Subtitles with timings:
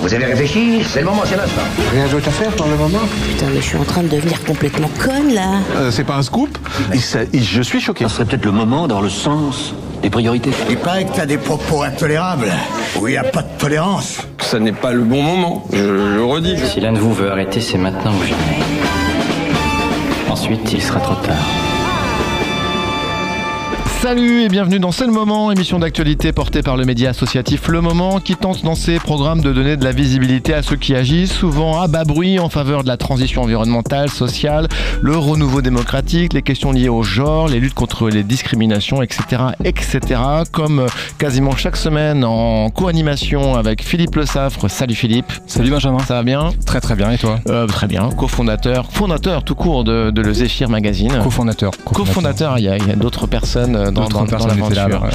[0.00, 1.62] vous avez réfléchi C'est le moment, c'est l'instant.
[1.92, 4.42] Rien d'autre à faire pour le moment Putain, mais je suis en train de devenir
[4.44, 5.60] complètement conne là.
[5.76, 6.56] Euh, C'est pas un scoop
[6.94, 8.04] Il s'a- il- Je suis choqué.
[8.04, 10.50] Ça serait peut-être le moment dans le sens des priorités.
[10.70, 12.52] Il paraît que t'as des propos intolérables,
[13.00, 14.18] où il n'y a pas de tolérance.
[14.40, 16.56] Ça n'est pas le bon moment, je le redis.
[16.72, 18.64] Si l'un de vous veut arrêter, c'est maintenant ou jamais.
[20.30, 21.34] Ensuite, il sera trop tard.
[24.00, 27.80] Salut et bienvenue dans C'est le moment, émission d'actualité portée par le média associatif Le
[27.80, 31.32] Moment qui tente dans ses programmes de donner de la visibilité à ceux qui agissent,
[31.32, 34.68] souvent à bas bruit en faveur de la transition environnementale, sociale,
[35.02, 39.42] le renouveau démocratique, les questions liées au genre, les luttes contre les discriminations, etc.
[39.64, 40.00] etc.
[40.52, 40.86] Comme euh,
[41.18, 44.68] quasiment chaque semaine en co-animation avec Philippe Le Saffre.
[44.68, 45.32] Salut Philippe.
[45.48, 45.98] Salut Benjamin.
[45.98, 46.50] Ça va bien?
[46.66, 47.40] Très très bien et toi?
[47.48, 51.18] Euh, Très bien, cofondateur, fondateur tout court de, de Le Zéphyr Magazine.
[51.24, 51.72] Co-fondateur.
[51.84, 55.06] Co-fondateur, il y a, il y a d'autres personnes euh, dans, dans, dans là, l'aventure.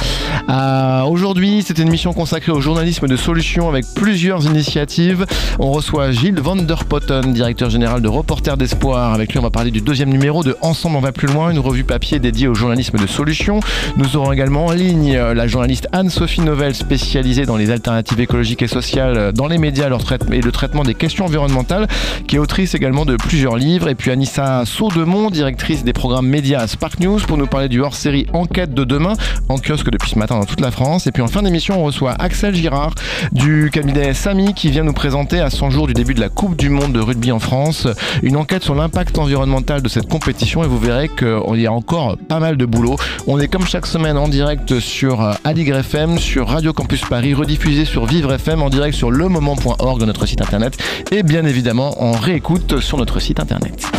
[0.48, 5.26] Euh, Aujourd'hui, c'est une émission consacrée au journalisme de solutions avec plusieurs initiatives.
[5.58, 9.12] On reçoit Gilles Van der Potten, directeur général de Reporters d'Espoir.
[9.12, 11.58] Avec lui, on va parler du deuxième numéro de Ensemble, on va plus loin, une
[11.58, 13.60] revue papier dédiée au journalisme de solutions.
[13.96, 18.62] Nous aurons également en ligne euh, la journaliste Anne-Sophie Novelle, spécialisée dans les alternatives écologiques
[18.62, 20.00] et sociales euh, dans les médias leur
[20.32, 21.86] et le traitement des questions environnementales,
[22.26, 23.88] qui est autrice également de plusieurs livres.
[23.88, 27.80] Et puis Anissa Saudemont, directrice des programmes médias à Spark News, pour nous parler du
[27.80, 29.14] hors-série Enquête de demain,
[29.48, 31.06] en kiosque depuis ce matin dans toute la France.
[31.06, 32.94] Et puis en fin d'émission, on reçoit Axel Girard
[33.32, 36.56] du cabinet Samy qui vient nous présenter à 100 jours du début de la Coupe
[36.56, 37.86] du Monde de rugby en France
[38.22, 42.16] une enquête sur l'impact environnemental de cette compétition et vous verrez qu'il y a encore
[42.16, 42.96] pas mal de boulot.
[43.26, 47.34] On est comme chaque semaine en direct sur euh, Aligre FM, sur Radio Campus Paris,
[47.34, 50.76] rediffusé sur Vivre FM, en direct sur lemoment.org, notre site internet
[51.10, 53.90] et bien évidemment en réécoute sur notre site internet.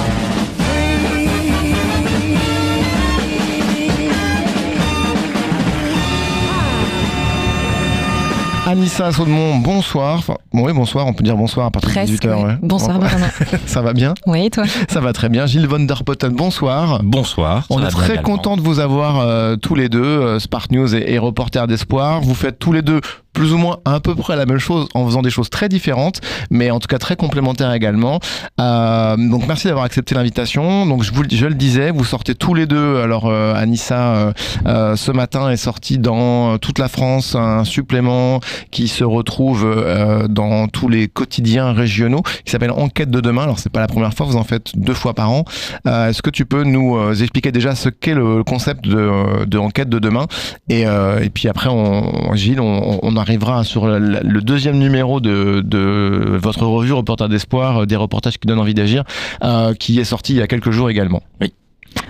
[8.65, 10.17] Anissa Saudemont, bonsoir.
[10.17, 12.45] Enfin, bon, oui, bonsoir, on peut dire bonsoir à partir Presque, de 18h.
[12.45, 12.53] ouais.
[12.63, 13.27] Bonsoir, Benjamin.
[13.67, 15.45] Ça va bien Oui, et toi Ça va très bien.
[15.45, 16.99] Gilles Von der Potten, bonsoir.
[17.03, 17.65] Bonsoir.
[17.69, 21.13] On est très content de vous avoir euh, tous les deux, euh, Spark News et,
[21.13, 22.21] et Reporter d'Espoir.
[22.21, 23.01] Vous faites tous les deux
[23.35, 26.21] plus ou moins à peu près la même chose en faisant des choses très différentes,
[26.49, 28.19] mais en tout cas très complémentaires également.
[28.59, 30.85] Euh, donc merci d'avoir accepté l'invitation.
[30.87, 33.01] Donc je vous je le disais, vous sortez tous les deux.
[33.01, 34.33] Alors euh, Anissa euh,
[34.65, 38.39] euh, ce matin est sorti dans toute la France un supplément
[38.71, 43.43] qui se retrouve euh, dans tous les quotidiens régionaux qui s'appelle Enquête de demain.
[43.43, 45.43] Alors c'est pas la première fois, vous en faites deux fois par an.
[45.87, 49.57] Euh, Est-ce que tu peux nous euh, expliquer déjà ce qu'est le concept de, de
[49.57, 50.25] Enquête de demain?
[50.69, 56.37] Et, euh, et puis après, on, Gilles, on, on arrivera sur le, deuxième numéro de,
[56.37, 59.03] votre revue Reporter d'Espoir, euh, des reportages qui donnent envie d'agir,
[59.43, 61.23] euh, qui est sorti il y a quelques jours également.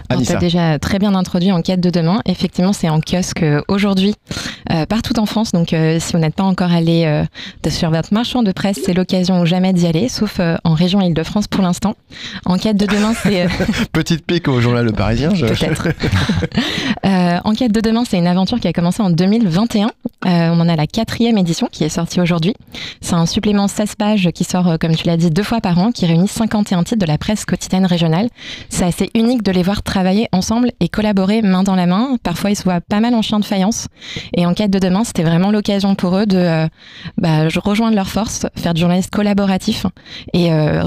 [0.10, 2.22] Tu as déjà très bien introduit Enquête de demain.
[2.26, 4.14] Effectivement, c'est en kiosque euh, aujourd'hui,
[4.72, 5.52] euh, partout en France.
[5.52, 7.24] Donc, euh, si vous n'êtes pas encore allé euh,
[7.70, 11.48] sur votre marchand de presse, c'est l'occasion ou jamais d'y aller, sauf en région Île-de-France
[11.48, 11.96] pour l'instant.
[12.46, 13.48] Enquête de demain, c'est
[13.92, 15.34] Petite pique au journal Le Parisien.
[15.34, 15.88] je- peut-être.
[17.46, 19.88] Enquête de demain, c'est une aventure qui a commencé en 2021.
[19.88, 19.90] Euh,
[20.26, 22.54] on en a la quatrième édition qui est sortie aujourd'hui.
[23.02, 25.92] C'est un supplément 16 pages qui sort, comme tu l'as dit, deux fois par an,
[25.92, 28.30] qui réunit 51 titres de la presse quotidienne régionale.
[28.70, 32.18] C'est assez unique de les voir travailler ensemble et collaborer main dans la main.
[32.22, 33.88] Parfois, ils se voient pas mal en chien de faïence.
[34.36, 36.68] Et Enquête de demain, c'était vraiment l'occasion pour eux de euh,
[37.18, 39.86] bah, rejoindre leurs forces, faire du journaliste collaboratif
[40.34, 40.84] et euh,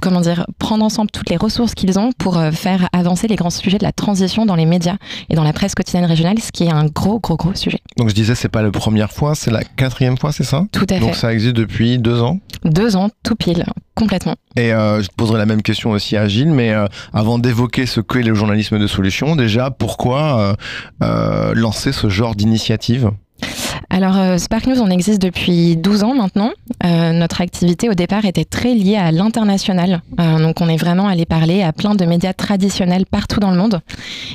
[0.00, 3.50] comment dire, prendre ensemble toutes les ressources qu'ils ont pour euh, faire avancer les grands
[3.50, 4.96] sujets de la transition dans les médias
[5.28, 7.80] et dans la presse quotidienne régionale, ce qui est un gros, gros, gros sujet.
[7.98, 10.64] Donc je disais, c'est pas la première fois, c'est la quatrième fois, c'est ça?
[10.72, 11.20] Tout à Donc fait.
[11.20, 12.38] ça existe depuis deux ans?
[12.64, 13.66] Deux ans, tout pile,
[14.00, 14.36] complètement.
[14.56, 17.86] Et euh, je te poserai la même question aussi à Gilles, mais euh, avant d'évoquer
[17.86, 20.56] ce qu'est le journalisme de solution, déjà, pourquoi
[21.02, 23.10] euh, lancer ce genre d'initiative?
[23.88, 26.50] Alors, euh, Spark News, on existe depuis 12 ans maintenant.
[26.84, 30.02] Euh, notre activité, au départ, était très liée à l'international.
[30.20, 33.56] Euh, donc, on est vraiment allé parler à plein de médias traditionnels partout dans le
[33.56, 33.80] monde.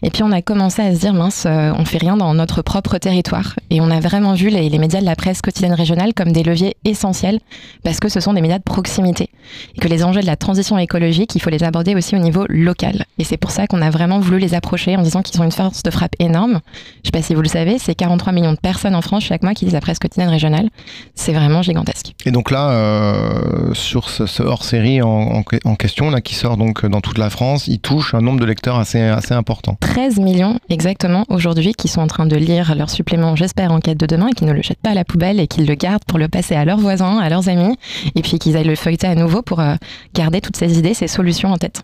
[0.02, 2.98] Et puis, on a commencé à se dire, mince, on fait rien dans notre propre
[2.98, 3.56] territoire.
[3.70, 6.76] Et on a vraiment vu les, médias de la presse quotidienne régionale comme des leviers
[6.84, 7.40] essentiels
[7.84, 9.30] parce que ce sont des médias de proximité.
[9.76, 12.46] Et que les enjeux de la transition écologique, il faut les aborder aussi au niveau
[12.50, 13.06] local.
[13.20, 15.52] Et c'est pour ça qu'on a vraiment voulu les approcher en disant qu'ils ont une
[15.52, 16.60] force de frappe énorme.
[17.04, 19.54] Je sais pas si vous le savez, c'est 43 millions de personnes en France mois
[19.54, 20.70] qui lisent la presse quotidienne régionale.
[21.16, 22.14] C'est vraiment gigantesque.
[22.26, 26.58] Et donc là, euh, sur ce, ce hors-série en, en- en question, là, qui sort
[26.58, 29.78] donc dans toute la France, il touche un nombre de lecteurs assez, assez important.
[29.82, 34.00] 13 millions exactement aujourd'hui qui sont en train de lire leur supplément, j'espère, en quête
[34.00, 36.04] de demain et qui ne le jettent pas à la poubelle et qu'ils le gardent
[36.06, 37.78] pour le passer à leurs voisins, à leurs amis
[38.16, 39.76] et puis qu'ils aillent le feuilleter à nouveau pour euh,
[40.14, 41.84] garder toutes ces idées, ces solutions en tête.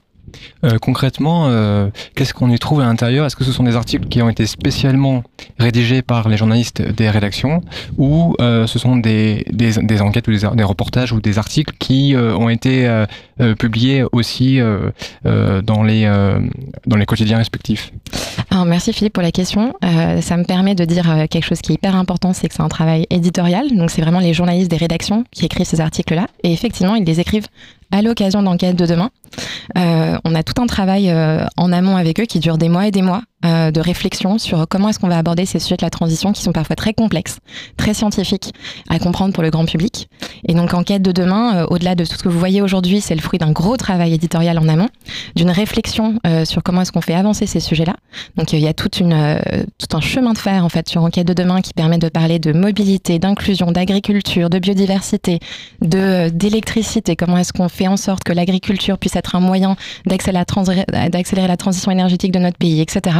[0.64, 3.26] Euh, concrètement, euh, qu'est-ce qu'on y trouve à l'intérieur?
[3.26, 5.24] Est-ce que ce sont des articles qui ont été spécialement
[5.60, 7.62] rédigés par les journalistes des rédactions
[7.98, 9.46] ou euh, ce sont des,
[10.02, 13.06] enquêtes ou des, des, reportages ou des articles qui ont été
[13.58, 14.60] publiés aussi
[15.24, 16.06] dans, les,
[16.86, 17.92] dans les quotidiens respectifs?
[18.50, 19.74] Alors, Merci Philippe pour la question.
[20.22, 22.70] ça me permet de dire quelque chose qui est hyper important, c'est que c'est un
[22.70, 23.76] travail éditorial.
[23.76, 26.28] Donc c'est vraiment les journalistes des rédactions qui écrivent ces articles-là.
[26.44, 27.48] Et effectivement, ils les écrivent
[27.92, 29.12] à l'occasion d'enquêtes de demain.
[29.78, 32.88] Euh, on a tout un travail euh, en amont avec eux qui dure des mois
[32.88, 35.90] et des mois de réflexion sur comment est-ce qu'on va aborder ces sujets de la
[35.90, 37.40] transition qui sont parfois très complexes,
[37.78, 38.54] très scientifiques
[38.90, 40.10] à comprendre pour le grand public.
[40.48, 43.16] Et donc Enquête de demain, euh, au-delà de tout ce que vous voyez aujourd'hui, c'est
[43.16, 44.88] le fruit d'un gros travail éditorial en amont,
[45.36, 47.96] d'une réflexion euh, sur comment est-ce qu'on fait avancer ces sujets-là.
[48.38, 49.40] Donc il y a toute une,
[49.78, 52.40] tout un chemin de fer en fait sur Enquête de demain qui permet de parler
[52.40, 55.40] de mobilité, d'inclusion, d'agriculture, de biodiversité,
[55.82, 57.16] de d'électricité.
[57.16, 61.92] Comment est-ce qu'on fait en sorte que l'agriculture puisse être un moyen d'accélérer la transition
[61.92, 63.18] énergétique de notre pays, etc.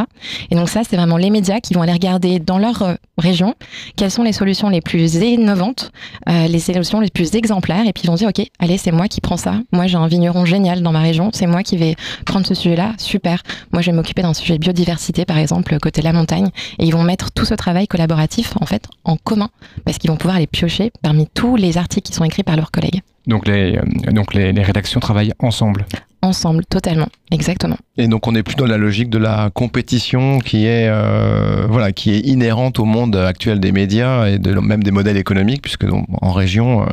[0.50, 3.56] Et donc ça, c'est vraiment les médias qui vont aller regarder dans leur euh, région
[3.96, 5.92] quelles sont les solutions les plus innovantes,
[6.30, 9.08] euh, les solutions les plus exemplaires, et puis ils vont dire, OK, allez, c'est moi
[9.08, 9.56] qui prends ça.
[9.72, 12.94] Moi, j'ai un vigneron génial dans ma région, c'est moi qui vais prendre ce sujet-là,
[12.98, 13.44] super.
[13.72, 16.50] Moi, je vais m'occuper d'un sujet de biodiversité, par exemple, côté la montagne,
[16.80, 19.50] et ils vont mettre tout ce travail collaboratif, en fait, en commun,
[19.86, 22.72] parce qu'ils vont pouvoir les piocher parmi tous les articles qui sont écrits par leurs
[22.72, 23.02] collègues.
[23.28, 25.86] Donc les, euh, donc les rédactions travaillent ensemble
[26.22, 27.78] ensemble, totalement, exactement.
[27.98, 31.92] Et donc on n'est plus dans la logique de la compétition qui est euh, voilà
[31.92, 35.86] qui est inhérente au monde actuel des médias et de, même des modèles économiques puisque
[35.86, 36.86] donc, en région euh,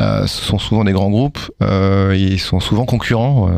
[0.00, 3.50] euh, ce sont souvent des grands groupes, euh, ils sont souvent concurrents.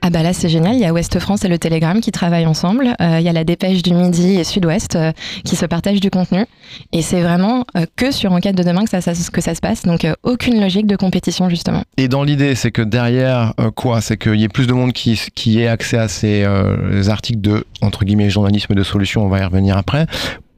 [0.00, 2.46] Ah bah là c'est génial, il y a Ouest France et le Télégramme qui travaillent
[2.46, 4.96] ensemble, il y a la Dépêche du Midi et Sud-Ouest
[5.44, 6.46] qui se partagent du contenu
[6.92, 7.64] et c'est vraiment
[7.96, 10.86] que sur Enquête de demain que ça, ça, que ça se passe, donc aucune logique
[10.86, 11.82] de compétition justement.
[11.96, 14.92] Et dans l'idée c'est que derrière quoi, c'est que qu'il y ait plus de monde
[14.92, 19.28] qui, qui ait accès à ces euh, articles de, entre guillemets, journalisme de solution, on
[19.28, 20.06] va y revenir après,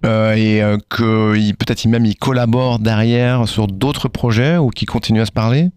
[0.06, 5.20] euh, et euh, que peut-être même ils collaborent derrière sur d'autres projets ou qui continuent
[5.20, 5.70] à se parler?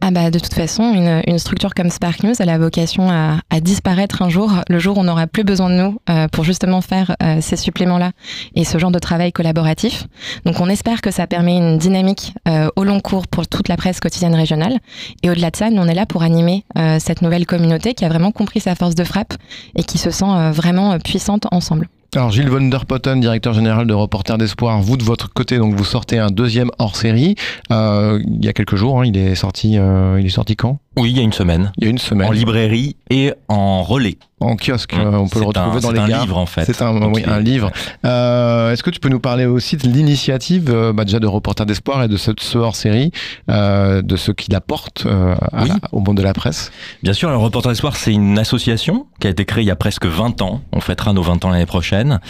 [0.00, 3.40] Ah bah de toute façon, une, une, structure comme Spark News, elle a vocation à,
[3.50, 6.44] à, disparaître un jour, le jour où on n'aura plus besoin de nous euh, pour
[6.44, 8.12] justement faire euh, ces suppléments-là
[8.54, 10.06] et ce genre de travail collaboratif.
[10.44, 13.76] Donc on espère que ça permet une dynamique euh, au long cours pour toute la
[13.76, 14.78] presse quotidienne régionale.
[15.24, 18.04] Et au-delà de ça, nous on est là pour animer euh, cette nouvelle communauté qui
[18.04, 19.34] a vraiment compris sa force de frappe
[19.74, 21.88] et qui se sent euh, vraiment puissante ensemble.
[22.16, 25.74] Alors Gilles von der Potten, directeur général de Reporter d'Espoir, vous de votre côté, donc
[25.74, 27.34] vous sortez un deuxième hors-série.
[27.70, 29.76] Euh, il y a quelques jours, hein, il est sorti.
[29.76, 30.78] Euh, il est sorti quand?
[30.96, 31.70] Oui, il y a une semaine.
[31.76, 32.26] Il y a une semaine.
[32.26, 34.16] En librairie et en relais.
[34.40, 35.14] En kiosque, mmh.
[35.14, 36.08] on peut le retrouver un, dans les gares.
[36.08, 36.64] C'est un livre en fait.
[36.64, 37.70] C'est un, oui, un livre.
[38.04, 41.66] Euh, Est-ce que tu peux nous parler aussi de l'initiative, euh, bah, déjà de Reporter
[41.66, 43.10] d'Espoir et de ce, ce hors-série,
[43.50, 45.70] euh, de ce qu'il apporte euh, à, oui.
[45.92, 46.70] au monde de la presse?
[47.02, 49.76] Bien sûr, le Reporter d'Espoir, c'est une association qui a été créée il y a
[49.76, 50.60] presque 20 ans.
[50.72, 52.20] On fêtera nos 20 ans l'année prochaine.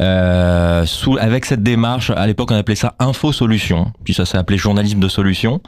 [0.00, 4.38] Euh, sous, avec cette démarche, à l'époque on appelait ça Info Solution, puis ça s'est
[4.38, 5.60] appelé Journalisme de Solution.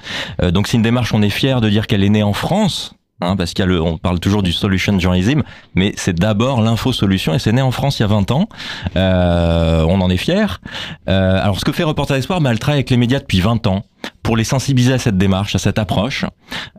[0.42, 2.94] Euh, donc c'est une démarche, on est fier de dire qu'elle est née en France,
[3.20, 5.42] Hein, parce qu'il on parle toujours du solution journalism,
[5.74, 8.48] mais c'est d'abord l'info solution et c'est né en France il y a 20 ans.
[8.96, 10.60] Euh, on en est fier.
[11.08, 13.66] Euh, alors ce que fait Reporter d'Espoir, bah, elle travaille avec les médias depuis 20
[13.66, 13.84] ans
[14.22, 16.24] pour les sensibiliser à cette démarche, à cette approche.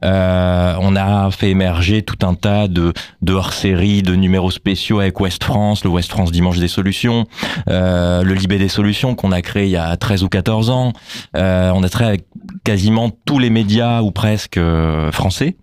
[0.04, 5.20] Euh, on a fait émerger tout un tas de, de hors-séries, de numéros spéciaux avec
[5.20, 7.26] Ouest France, le Ouest France Dimanche des Solutions,
[7.68, 10.94] euh, le Libé des Solutions qu'on a créé il y a 13 ou 14 ans.
[11.36, 12.26] Euh, on a travaillé avec
[12.64, 15.56] quasiment tous les médias ou presque euh, français.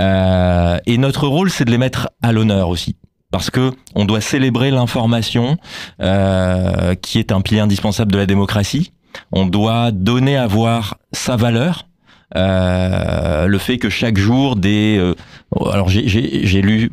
[0.00, 2.96] Euh, et notre rôle, c'est de les mettre à l'honneur aussi.
[3.30, 5.56] Parce que on doit célébrer l'information,
[6.00, 8.92] euh, qui est un pilier indispensable de la démocratie.
[9.32, 11.86] On doit donner à voir sa valeur.
[12.34, 15.12] Euh, le fait que chaque jour des,
[15.60, 16.90] alors j'ai lu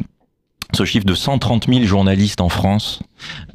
[0.73, 2.99] ce chiffre de 130 000 journalistes en France.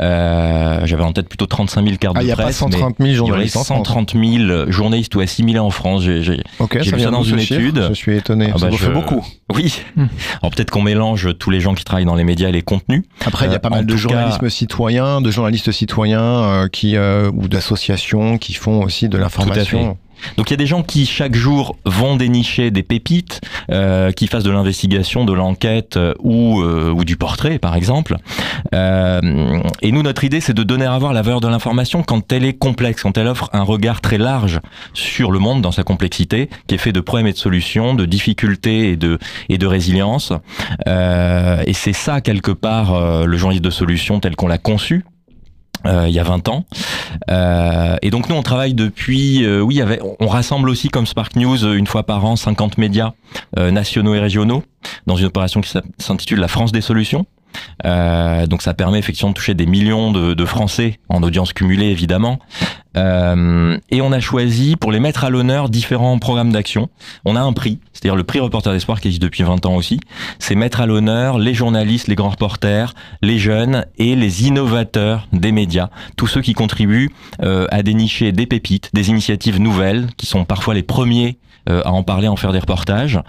[0.00, 2.58] Euh, J'avais en tête plutôt 35 000 cartes ah, de y a presse.
[2.58, 6.02] Pas 130 000 journalistes il y aurait 130 000 journalistes ou assimilés en France.
[6.02, 7.86] J'ai okay, vu ça dans une chiffre, étude.
[7.90, 8.50] Je suis étonné.
[8.52, 8.86] Ah ça bah vous je...
[8.86, 9.24] fait beaucoup.
[9.54, 9.80] Oui.
[9.96, 10.06] Hmm.
[10.42, 13.04] Alors peut-être qu'on mélange tous les gens qui travaillent dans les médias et les contenus.
[13.24, 14.50] Après, il y a pas euh, mal de journalisme cas...
[14.50, 19.96] citoyen, de journalistes citoyens euh, qui euh, ou d'associations qui font aussi de l'information.
[20.36, 23.40] Donc il y a des gens qui chaque jour vont dénicher des pépites,
[23.70, 28.16] euh, qui fassent de l'investigation, de l'enquête euh, ou, euh, ou du portrait par exemple.
[28.74, 29.20] Euh,
[29.82, 32.44] et nous notre idée c'est de donner à voir la valeur de l'information quand elle
[32.44, 34.60] est complexe, quand elle offre un regard très large
[34.92, 38.04] sur le monde dans sa complexité, qui est fait de problèmes et de solutions, de
[38.04, 40.32] difficultés et de, et de résilience.
[40.86, 45.04] Euh, et c'est ça quelque part le journaliste de solution tel qu'on l'a conçu
[45.86, 46.64] il y a 20 ans.
[47.30, 49.44] Euh, et donc nous, on travaille depuis...
[49.44, 49.82] euh, oui,
[50.20, 53.12] on rassemble aussi comme Spark News euh, une fois par an 50 médias
[53.58, 54.62] euh, nationaux et régionaux
[55.06, 57.26] dans une opération qui s'intitule La France des solutions.
[57.84, 62.38] Euh, donc ça permet effectivement de toucher des millions de, Français en audience cumulée évidemment.
[62.96, 66.90] Euh, et on a choisi pour les mettre à l'honneur différents programmes d'action.
[67.24, 70.00] On a un prix, c'est-à-dire le prix Reporter d'Espoir qui existe depuis 20 ans aussi.
[70.38, 75.50] C'est mettre à l'honneur les journalistes, les grands reporters, les jeunes et les innovateurs des
[75.50, 75.88] médias.
[76.16, 77.10] Tous ceux qui contribuent
[77.42, 82.02] euh, à dénicher des pépites, des initiatives nouvelles, qui sont parfois les premiers à en
[82.02, 83.20] parler, à en faire des reportages,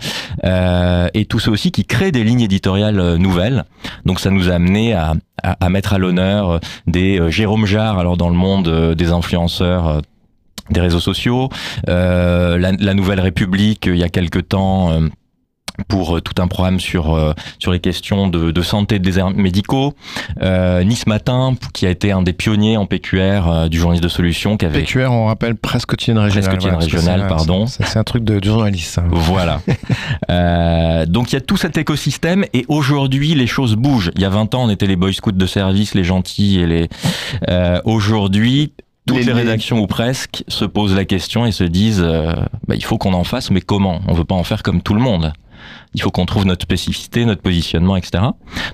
[0.43, 3.63] euh, et tous ceux aussi qui créent des lignes éditoriales euh, nouvelles.
[4.05, 5.13] Donc ça nous a amené à,
[5.43, 8.95] à, à mettre à l'honneur euh, des euh, Jérôme Jarre, alors dans le monde euh,
[8.95, 9.87] des influenceurs.
[9.87, 9.99] euh,
[10.71, 11.49] des réseaux sociaux,
[11.89, 15.09] euh, la, la Nouvelle République euh, il y a quelque temps euh,
[15.87, 19.29] pour euh, tout un programme sur euh, sur les questions de, de santé des déserts
[19.31, 19.93] médicaux.
[20.41, 24.09] Euh, nice Matin qui a été un des pionniers en PQR euh, du journaliste de
[24.09, 26.49] solution qui avait PQR, on rappelle presque quotidienne régionale.
[26.57, 27.65] Presque quotidienne régionale, pardon.
[27.67, 28.93] C'est c'est un truc de, de journaliste.
[28.93, 29.03] ça.
[29.09, 29.61] Voilà.
[30.29, 34.11] Euh, donc il y a tout cet écosystème et aujourd'hui les choses bougent.
[34.15, 36.67] Il y a 20 ans on était les boy scouts de service, les gentils et
[36.67, 36.89] les.
[37.49, 38.73] Euh, aujourd'hui
[39.05, 42.33] toutes Les- les, les- rédactions ou presque se posent la question et se disent euh,
[42.67, 43.99] bah, il faut qu'on en fasse mais comment?
[44.07, 45.31] On veut pas en faire comme tout le monde.
[45.93, 48.23] Il faut qu'on trouve notre spécificité, notre positionnement, etc.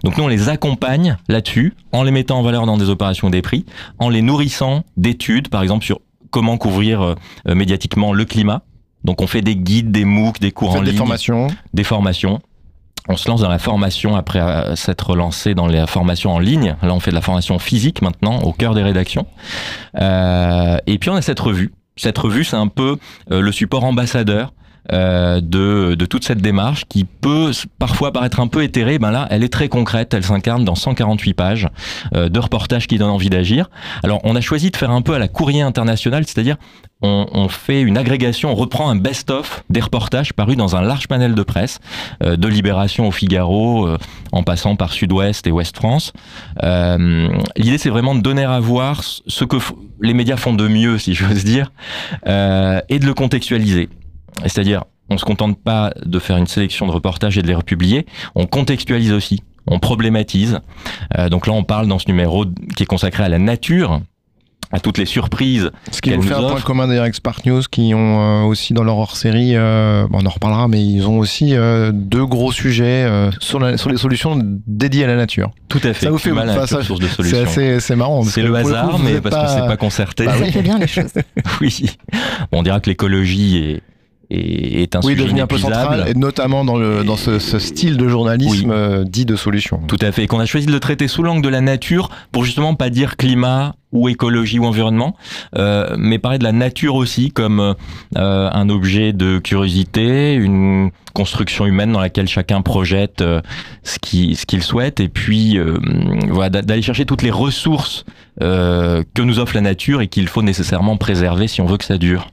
[0.04, 3.42] Donc nous, on les accompagne là-dessus, en les mettant en valeur dans des opérations des
[3.42, 3.66] prix,
[4.00, 6.00] en les nourrissant d'études, par exemple sur
[6.32, 7.16] comment couvrir euh,
[7.54, 8.64] médiatiquement le climat.
[9.04, 11.48] Donc on fait des guides, des MOOC, des cours en faites des ligne, formations.
[11.74, 12.42] des formations.
[13.08, 16.76] On se lance dans la formation après euh, s'être lancé dans les formations en ligne.
[16.82, 19.28] Là, on fait de la formation physique maintenant, au cœur des rédactions.
[20.00, 21.74] Euh, et puis on a cette revue.
[21.98, 22.98] Cette revue, c'est un peu
[23.30, 24.54] le support ambassadeur
[24.90, 29.00] de, de toute cette démarche qui peut parfois paraître un peu éthérée.
[29.00, 30.14] Ben là, elle est très concrète.
[30.14, 31.68] Elle s'incarne dans 148 pages
[32.16, 33.70] euh, de reportages qui donnent envie d'agir.
[34.04, 36.58] Alors, on a choisi de faire un peu à la courrier international, c'est-à-dire
[37.04, 41.34] on, fait une agrégation, on reprend un best-of des reportages parus dans un large panel
[41.34, 41.80] de presse,
[42.22, 43.98] euh, de Libération au Figaro, euh,
[44.32, 46.14] en passant par Sud-Ouest et Ouest France.
[46.62, 49.58] Euh, L'idée, c'est vraiment de donner à voir ce que
[50.02, 51.72] les médias font de mieux, si j'ose dire,
[52.28, 53.90] euh, et de le contextualiser.
[54.44, 58.06] C'est-à-dire, on se contente pas de faire une sélection de reportages et de les republier,
[58.36, 60.60] on contextualise aussi, on problématise.
[61.18, 62.46] Euh, donc là, on parle dans ce numéro
[62.76, 64.02] qui est consacré à la nature,
[64.74, 67.46] à toutes les surprises Ce qui vous fait nous un point commun d'ailleurs avec Spark
[67.46, 71.06] News qui ont euh, aussi dans leur hors-série, euh, bon, on en reparlera, mais ils
[71.06, 75.18] ont aussi euh, deux gros sujets euh, sur, la- sur les solutions dédiées à la
[75.18, 75.52] nature.
[75.68, 76.06] Tout à fait.
[76.06, 77.42] Ça vous fait mal à enfin, la ça- source de C'est solution.
[77.44, 78.24] assez, c'est marrant.
[78.24, 80.24] C'est que le coup, hasard, vous mais parce qu'on s'est pas concerté.
[80.26, 80.52] Bah Ça oui.
[80.54, 81.12] fait bien les choses.
[81.60, 81.88] oui.
[82.54, 83.82] Bon, on dira que l'écologie
[84.32, 87.40] est, est, un Oui, sujet devenu un peu central, et notamment dans, le, dans ce,
[87.40, 88.76] ce style de journalisme Oui.
[88.76, 89.80] euh, dit de solution.
[89.88, 90.24] Tout à fait.
[90.24, 92.90] Et qu'on a choisi de le traiter sous l'angle de la nature pour justement pas
[92.90, 95.18] dire climat ou écologie ou environnement,
[95.58, 101.66] euh, mais parler de la nature aussi comme euh, un objet de curiosité, une construction
[101.66, 103.42] humaine dans laquelle chacun projette euh,
[103.84, 105.78] ce qu'il ce qu'il souhaite, et puis euh,
[106.30, 108.06] voilà d'a- d'aller chercher toutes les ressources
[108.42, 111.84] euh, que nous offre la nature et qu'il faut nécessairement préserver si on veut que
[111.84, 112.28] ça dure.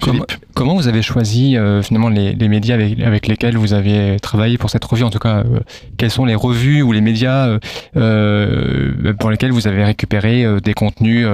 [0.00, 0.24] Comment,
[0.54, 4.58] comment vous avez choisi euh, finalement les, les médias avec, avec lesquels vous avez travaillé
[4.58, 5.04] pour cette revue?
[5.04, 5.60] En tout cas, euh,
[5.96, 7.58] quelles sont les revues ou les médias
[7.96, 11.26] euh, pour lesquels vous avez récupéré des contenus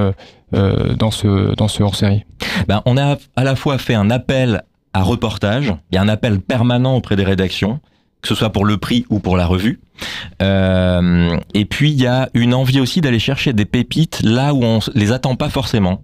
[0.52, 2.24] dans ce, dans ce hors-série?
[2.68, 4.62] Ben, on a à la fois fait un appel
[4.92, 7.80] à reportage, il y a un appel permanent auprès des rédactions,
[8.22, 9.80] que ce soit pour le prix ou pour la revue.
[10.40, 14.78] Et puis il y a une envie aussi d'aller chercher des pépites là où on
[14.78, 16.02] s- les attend pas forcément.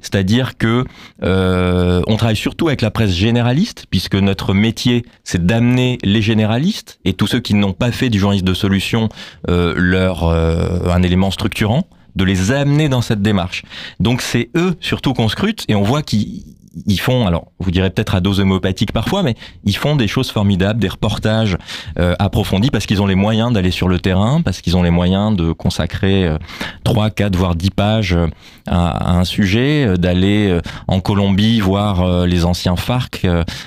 [0.00, 0.84] C'est-à-dire que
[1.22, 6.98] euh, on travaille surtout avec la presse généraliste, puisque notre métier c'est d'amener les généralistes
[7.04, 9.08] et tous ceux qui n'ont pas fait du journalisme de solution
[9.48, 11.88] euh, leur euh, un élément structurant,
[12.18, 13.62] de les amener dans cette démarche.
[14.00, 16.42] Donc c'est eux surtout qu'on scrute et on voit qu'ils
[16.86, 19.34] ils font, alors vous direz peut-être à dose homéopathique parfois, mais
[19.64, 21.56] ils font des choses formidables, des reportages
[21.98, 24.90] euh, approfondis parce qu'ils ont les moyens d'aller sur le terrain, parce qu'ils ont les
[24.90, 26.38] moyens de consacrer euh,
[26.84, 28.26] 3, 4, voire 10 pages euh,
[28.66, 33.26] à, à un sujet, euh, d'aller euh, en Colombie voir les anciens FARC,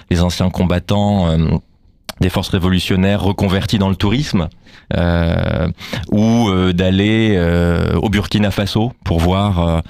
[0.09, 1.35] les anciens combattants.
[2.21, 4.47] Des forces révolutionnaires reconvertis dans le tourisme,
[4.95, 5.67] euh,
[6.11, 9.81] ou euh, d'aller euh, au Burkina Faso pour voir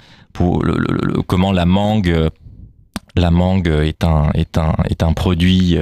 [1.27, 2.29] comment la mangue
[3.15, 5.77] la mangue est un est un est un produit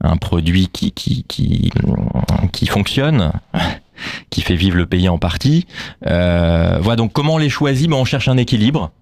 [0.00, 3.32] un produit qui qui qui fonctionne
[4.30, 5.66] qui fait vivre le pays en partie.
[6.02, 7.90] Voilà donc comment on les choisit?
[7.90, 8.92] Ben, on cherche un équilibre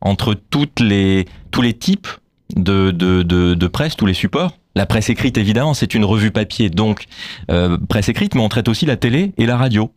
[0.00, 2.08] entre toutes les tous les types
[2.56, 6.70] de de, de presse tous les supports La presse écrite, évidemment, c'est une revue papier,
[6.70, 7.06] donc
[7.50, 9.90] euh, presse écrite, mais on traite aussi la télé et la radio.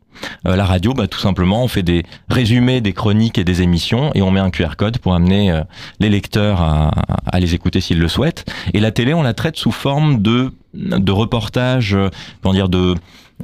[0.48, 4.10] Euh, la radio, bah, tout simplement, on fait des résumés des chroniques et des émissions
[4.16, 5.62] et on met un QR code pour amener euh,
[6.00, 8.52] les lecteurs à, les écouter s'ils le souhaitent.
[8.74, 12.10] Et la télé, on la traite sous forme de, de reportages, euh,
[12.42, 12.96] comment dire, de,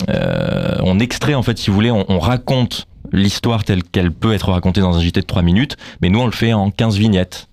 [0.09, 4.33] euh, on extrait en fait, si vous voulez, on, on raconte l'histoire telle qu'elle peut
[4.33, 6.97] être racontée dans un JT de 3 minutes, mais nous on le fait en 15
[6.97, 7.47] vignettes.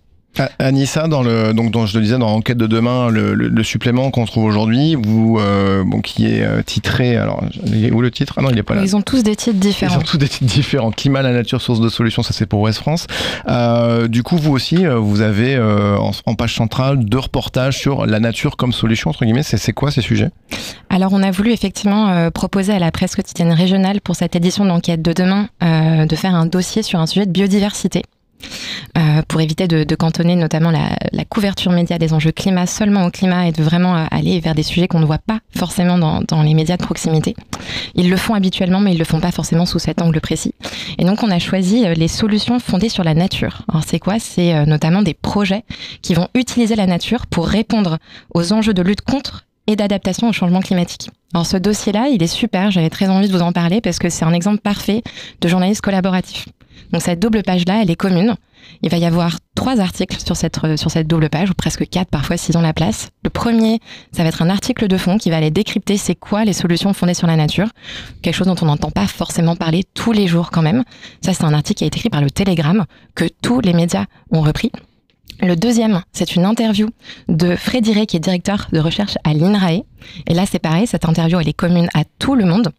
[0.58, 3.62] Anissa, dans le donc dont je le disais dans Enquête de demain, le, le, le
[3.62, 7.16] supplément qu'on trouve aujourd'hui, vous euh, bon qui est euh, titré.
[7.16, 7.42] Alors,
[7.92, 8.34] où le titre?
[8.36, 8.82] Ah non, il est pas là.
[8.82, 9.96] Ils ont tous des titres Ils différents.
[9.98, 10.90] ont tous des titres différents.
[10.90, 13.06] Climat, la nature, source de solutions, ça c'est pour Ouest France.
[13.48, 17.78] Euh, du coup, vous aussi, euh, vous avez euh, en, en page centrale deux reportages
[17.78, 19.42] sur la nature comme solution entre guillemets.
[19.42, 20.30] C'est c'est quoi ces sujets?
[20.90, 24.64] Alors, on a voulu effectivement euh, proposer à la presse quotidienne régionale pour cette édition
[24.64, 28.02] d'enquête de demain euh, de faire un dossier sur un sujet de biodiversité.
[28.96, 33.48] Euh, pour éviter de, cantonner notamment la, couverture média des enjeux climat seulement au climat
[33.48, 36.42] et de vraiment euh, aller vers des sujets qu'on ne voit pas forcément dans, dans,
[36.42, 37.34] les médias de proximité.
[37.96, 40.54] Ils le font habituellement, mais ils le font pas forcément sous cet angle précis.
[40.98, 43.62] Et donc, on a choisi euh, les solutions fondées sur la nature.
[43.68, 44.18] Alors, c'est quoi?
[44.20, 45.64] C'est notamment des projets
[46.02, 47.98] qui vont utiliser la nature pour répondre
[48.32, 51.10] aux enjeux de lutte contre et d'adaptation au changement climatique.
[51.32, 54.08] Alors ce dossier-là, il est super, j'avais très envie de vous en parler parce que
[54.08, 55.02] c'est un exemple parfait
[55.40, 56.46] de journalisme collaboratif.
[56.92, 58.34] Donc cette double page-là, elle est commune.
[58.82, 62.08] Il va y avoir trois articles sur cette, sur cette double page, ou presque quatre
[62.08, 63.08] parfois s'ils ont la place.
[63.22, 63.80] Le premier,
[64.12, 66.92] ça va être un article de fond qui va aller décrypter c'est quoi les solutions
[66.92, 67.68] fondées sur la nature.
[68.22, 70.84] Quelque chose dont on n'entend pas forcément parler tous les jours quand même.
[71.20, 74.06] Ça, c'est un article qui a été écrit par le Télégramme, que tous les médias
[74.30, 74.72] ont repris.
[75.40, 76.88] Le deuxième, c'est une interview
[77.28, 79.82] de Ray, qui est directeur de recherche à l'INRAE.
[80.28, 82.70] Et là, c'est pareil, cette interview, elle est commune à tout le monde.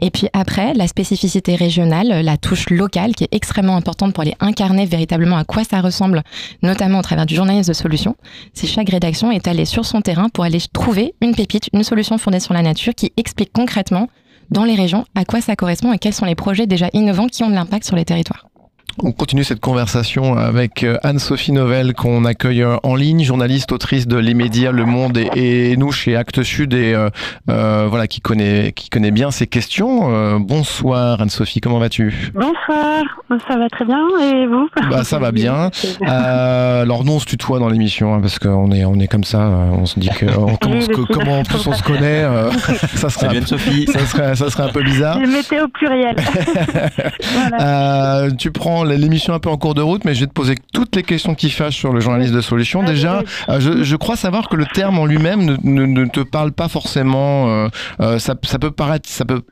[0.00, 4.34] Et puis après, la spécificité régionale, la touche locale, qui est extrêmement importante pour aller
[4.40, 6.22] incarner véritablement à quoi ça ressemble,
[6.62, 8.16] notamment au travers du journalisme de solution.
[8.54, 12.18] C'est chaque rédaction est allée sur son terrain pour aller trouver une pépite, une solution
[12.18, 14.08] fondée sur la nature qui explique concrètement
[14.50, 17.44] dans les régions à quoi ça correspond et quels sont les projets déjà innovants qui
[17.44, 18.49] ont de l'impact sur les territoires.
[18.98, 24.06] On continue cette conversation avec euh, Anne-Sophie Novelle qu'on accueille euh, en ligne, journaliste, autrice
[24.06, 27.08] de Les Médias, Le Monde et, et nous chez Actes Sud et euh,
[27.48, 30.12] euh, voilà qui connaît qui connaît bien ces questions.
[30.14, 32.32] Euh, bonsoir Anne-Sophie, comment vas-tu?
[32.34, 33.04] Bonsoir,
[33.48, 34.68] ça va très bien et vous?
[34.90, 35.70] Bah ça va bien.
[36.10, 39.22] Euh, alors nous on se tutoie dans l'émission hein, parce qu'on est on est comme
[39.24, 42.24] ça, on se dit que on que, comment en plus on se connaît,
[42.94, 45.18] ça serait bien Sophie, ça serait ça serait un peu bizarre.
[45.22, 46.16] Je mettais au pluriel.
[47.32, 48.28] voilà.
[48.38, 50.94] tu prends l'émission un peu en cours de route, mais je vais te poser toutes
[50.96, 52.82] les questions qui fâchent sur le journaliste de solution.
[52.82, 56.20] Déjà, euh, je, je, crois savoir que le terme en lui-même ne, ne, ne, te
[56.20, 57.48] parle pas forcément.
[57.48, 57.68] Euh,
[58.00, 59.42] euh, ça, ça, peut paraître, ça peut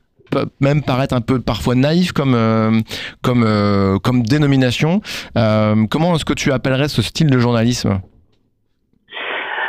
[0.61, 2.81] même paraître un peu parfois naïf comme euh,
[3.23, 5.01] comme comme dénomination.
[5.35, 8.01] comment est-ce que tu appellerais ce style de journalisme?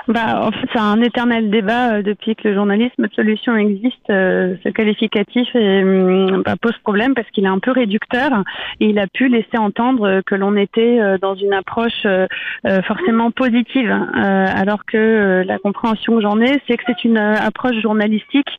[0.10, 4.10] Bah, en fait, c'est un éternel débat euh, depuis que le journalisme de solution existe.
[4.10, 8.32] Euh, ce qualificatif est, hum, bah, pose problème parce qu'il est un peu réducteur
[8.80, 12.28] et il a pu laisser entendre que l'on était euh, dans une approche euh,
[12.84, 17.80] forcément positive, euh, alors que la compréhension que j'en ai, c'est que c'est une approche
[17.82, 18.50] journalistique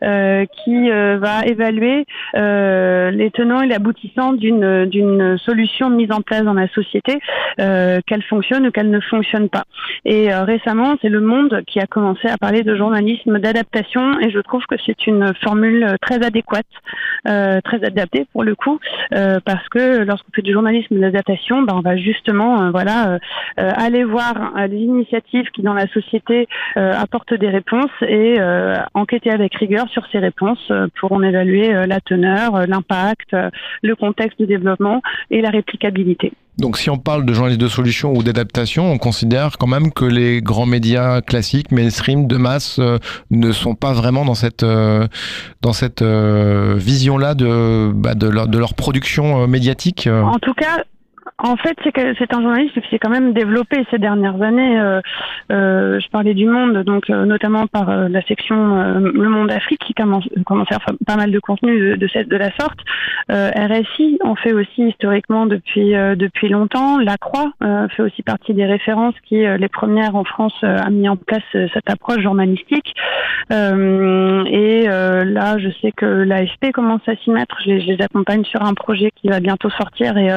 [0.00, 6.68] qui va évaluer les tenants et l'aboutissant d'une d'une solution mise en place dans la
[6.68, 7.18] société,
[7.56, 9.64] qu'elle fonctionne ou qu'elle ne fonctionne pas.
[10.04, 14.38] Et récemment, c'est Le Monde qui a commencé à parler de journalisme d'adaptation et je
[14.40, 16.66] trouve que c'est une formule très adéquate,
[17.28, 18.78] euh, très adaptée pour le coup,
[19.14, 23.18] euh, parce que lorsqu'on fait du journalisme d'adaptation, ben, on va justement euh, voilà
[23.56, 28.38] aller voir les initiatives qui dans la société apportent des réponses et
[28.94, 33.36] enquêter avec rigueur sur ces réponses pour en évaluer la teneur, l'impact,
[33.82, 36.32] le contexte de développement et la réplicabilité.
[36.60, 40.04] Donc si on parle de journalisme de solution ou d'adaptation, on considère quand même que
[40.04, 42.98] les grands médias classiques, mainstream, de masse, euh,
[43.30, 45.08] ne sont pas vraiment dans cette, euh,
[45.62, 50.06] dans cette euh, vision-là de, bah, de, leur, de leur production médiatique.
[50.06, 50.84] En tout cas,
[51.42, 51.76] en fait,
[52.18, 54.78] c'est un journaliste qui s'est quand même développé ces dernières années.
[54.78, 55.00] Euh,
[55.50, 58.56] euh, je parlais du Monde, donc euh, notamment par la section
[58.98, 62.36] Le Monde Afrique qui commence, commence à faire pas mal de contenu de, cette, de
[62.36, 62.78] la sorte.
[63.28, 66.98] RSI en fait aussi historiquement depuis depuis longtemps.
[66.98, 71.16] La Croix fait aussi partie des références qui les premières en France a mis en
[71.16, 72.94] place cette approche journalistique.
[73.50, 77.56] et là, je sais que l'AFP commence à s'y mettre.
[77.64, 80.30] Je, les accompagne sur un projet qui va bientôt sortir et,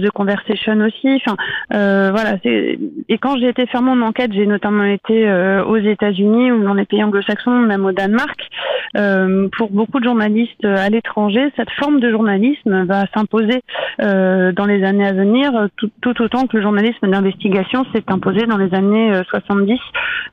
[0.00, 1.20] The Conversation aussi.
[1.24, 1.36] Enfin,
[1.74, 2.36] euh, voilà.
[2.44, 5.30] Et quand j'ai été faire mon enquête, j'ai notamment été
[5.66, 8.40] aux États-Unis ou dans les pays anglo-saxons, même au Danemark.
[9.56, 13.62] pour beaucoup de journalistes à l'étranger, cette forme de journalisme va s'imposer
[13.98, 18.74] dans les années à venir, tout, autant que le journalisme d'investigation s'est imposé dans les
[18.74, 19.78] années 70,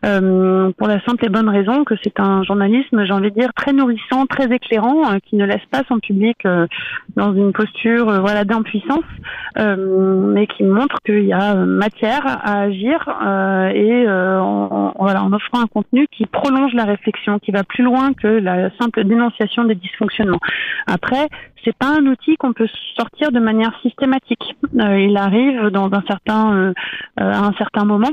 [0.02, 3.74] pour la simple et bonne raison que c'est un journalisme, j'ai envie de dire, très
[3.74, 6.38] nourrissant, très éclairant, qui ne laisse pas son public
[7.16, 12.26] dans une posture euh, voilà d'impuissance, euh, mais qui montre qu'il y a euh, matière
[12.26, 13.08] à agir
[13.74, 18.14] et en, voilà en offrant un contenu qui prolonge la réflexion, qui va plus loin
[18.14, 20.40] que la simple dénonciation des dysfonctionnements.
[20.88, 21.28] Après,
[21.64, 24.56] c'est pas un outil qu'on peut sortir de manière systématique.
[24.74, 26.74] il arrive dans un certain
[27.18, 28.12] à un certain moment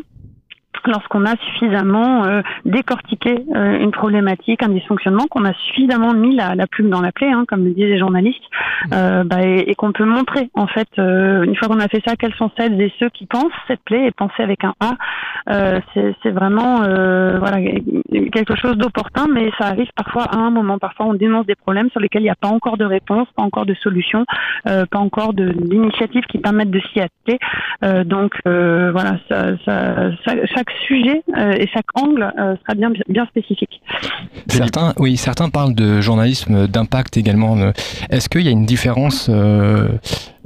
[0.86, 6.54] lorsqu'on a suffisamment euh, décortiqué euh, une problématique, un dysfonctionnement, qu'on a suffisamment mis la,
[6.54, 8.42] la plume dans la plaie, hein, comme le disent les journalistes,
[8.92, 12.16] euh, bah, et, et qu'on peut montrer, en fait, une fois qu'on a fait ça,
[12.16, 14.94] quels sont celles et ceux qui pensent cette plaie, et penser avec un A,
[15.94, 17.58] c'est vraiment voilà
[18.32, 20.78] quelque chose d'opportun, mais ça arrive parfois à un moment.
[20.78, 23.42] Parfois, on dénonce des problèmes sur lesquels il n'y a pas encore de réponse, pas
[23.42, 24.24] encore de solution,
[24.64, 28.04] pas encore d'initiatives qui permettent de s'y atteler.
[28.04, 33.26] donc, voilà, ça, ça, ça, chaque sujet euh, et chaque angle euh, sera bien, bien
[33.26, 33.80] spécifique.
[34.48, 37.56] Certains, oui, certains parlent de journalisme d'impact également.
[38.10, 39.88] Est-ce qu'il y a une différence euh,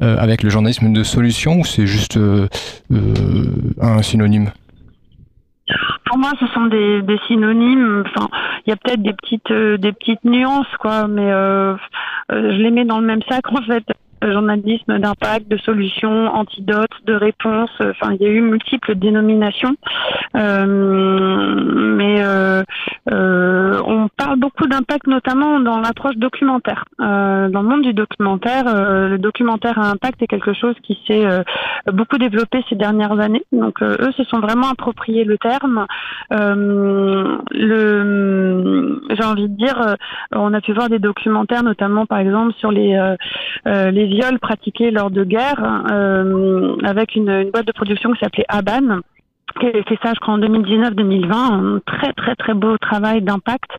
[0.00, 2.18] avec le journalisme de solution ou c'est juste
[3.80, 4.50] un synonyme?
[6.04, 8.04] Pour moi, ce sont des, des synonymes.
[8.06, 8.28] Enfin,
[8.66, 11.28] il y a peut-être des petites, des petites nuances, quoi, mais
[12.30, 13.84] je les mets dans le même sac en fait
[14.22, 17.70] journalisme d'impact, de solutions, antidotes, de réponses.
[17.80, 19.76] Enfin, il y a eu multiples dénominations.
[20.36, 20.66] Euh,
[21.96, 22.62] mais euh,
[23.10, 26.84] euh, on parle beaucoup d'impact, notamment dans l'approche documentaire.
[26.98, 31.24] dans le monde du documentaire, le documentaire à impact est quelque chose qui s'est
[31.92, 33.44] beaucoup développé ces dernières années.
[33.52, 35.86] Donc, eux se sont vraiment appropriés le terme.
[36.30, 37.40] le,
[39.10, 39.96] j'ai envie de dire,
[40.32, 42.96] on a pu voir des documentaires, notamment par exemple sur les
[43.64, 49.00] les viols pratiqués lors de guerres euh, avec une, boîte de production qui s'appelait Aban
[49.60, 53.70] qui avait fait ça, je crois, en 2019-2020, un très très très beau travail d'impact.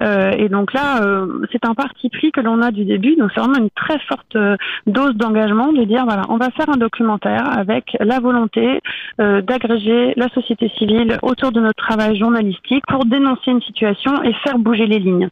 [0.00, 3.32] Euh, et donc là, euh, c'est un parti pris que l'on a du début, donc
[3.34, 4.36] c'est vraiment une très forte
[4.86, 8.80] dose d'engagement de dire voilà, on va faire un documentaire avec la volonté
[9.18, 14.58] d'agréger la société civile autour de notre travail journalistique pour dénoncer une situation et faire
[14.58, 15.30] bouger les lignes.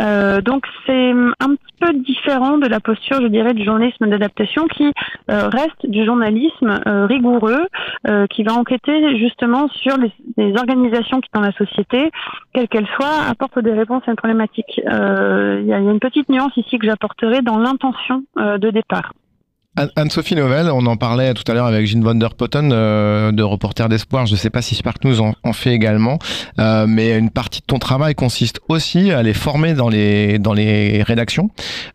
[0.00, 4.66] Euh, donc c'est un petit peu différent de la posture, je dirais, du journalisme d'adaptation
[4.66, 4.92] qui
[5.30, 7.66] euh, reste du journalisme euh, rigoureux,
[8.30, 12.10] qui va enquêter justement sur les, les, organisations qui dans la société,
[12.52, 14.78] quelles qu'elles soient, apportent des réponses à une problématique.
[14.78, 19.12] Il y, y, a une petite nuance ici que j'apporterai dans l'intention de départ.
[19.76, 23.42] Anne-Sophie Novelle, on en parlait tout à l'heure avec Jean van der Potten euh, de
[23.42, 24.24] Reporter d'Espoir.
[24.24, 26.20] Je ne sais pas si Spark News en, fait également,
[26.60, 30.52] euh, mais une partie de ton travail consiste aussi à les former dans les dans
[30.52, 31.50] les rédactions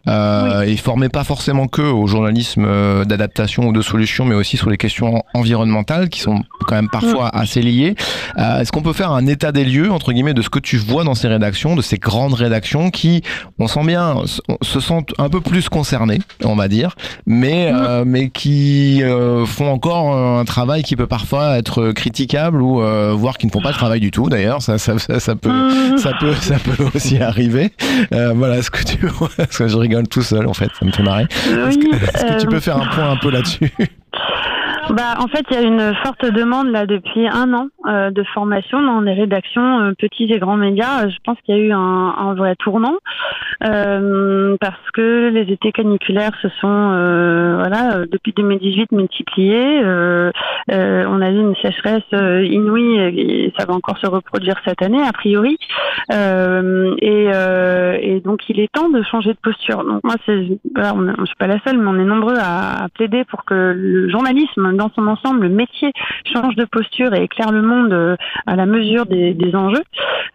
[0.10, 4.58] euh, et former pas forcément que au journalisme euh, d'adaptation ou de solution, mais aussi
[4.58, 7.96] sur les questions environnementales qui sont quand même parfois assez liées.
[8.38, 11.06] Est-ce qu'on peut faire un état des lieux entre guillemets de ce que tu vois
[11.06, 13.24] dans ces rédactions, de ces grandes rédactions qui,
[13.58, 14.18] on sent bien,
[14.62, 19.70] se sentent un peu plus concernées, on va dire, mais euh, mais qui euh, font
[19.70, 23.72] encore un travail qui peut parfois être critiquable ou euh, voire qui ne font pas
[23.72, 24.30] de travail du tout.
[24.30, 27.72] D'ailleurs, ça, ça, ça, peut, ça peut, ça peut aussi arriver.
[28.12, 28.98] voilà, ce que tu,
[29.38, 31.24] parce que je rigole tout seul en fait, ça me fait marrer.
[31.24, 33.72] Est-ce que, tu peux faire un point un peu là-dessus?
[34.90, 38.24] bah, en fait, il y a une forte demande là depuis un an euh, de
[38.24, 41.10] formation dans les rédactions euh, petits et grands médias.
[41.10, 42.98] Je pense qu'il y a eu un, vrai tournant
[43.66, 49.82] euh, parce que les étés caniculaires se sont, euh, voilà, depuis 2018 multipliés.
[49.84, 50.32] Euh,
[50.70, 55.12] on a eu une sécheresse inouïe et ça va encore se reproduire cette année a
[55.12, 55.58] priori.
[56.12, 59.84] Et, donc, il est temps de changer de posture.
[59.84, 63.24] Donc moi, c'est, je suis pas la seule, mais on est nombreux à, à plaider
[63.24, 65.92] pour que le journalisme dans son ensemble, le métier
[66.26, 68.16] change de posture et éclaire le monde euh,
[68.46, 69.84] à la mesure des, enjeux.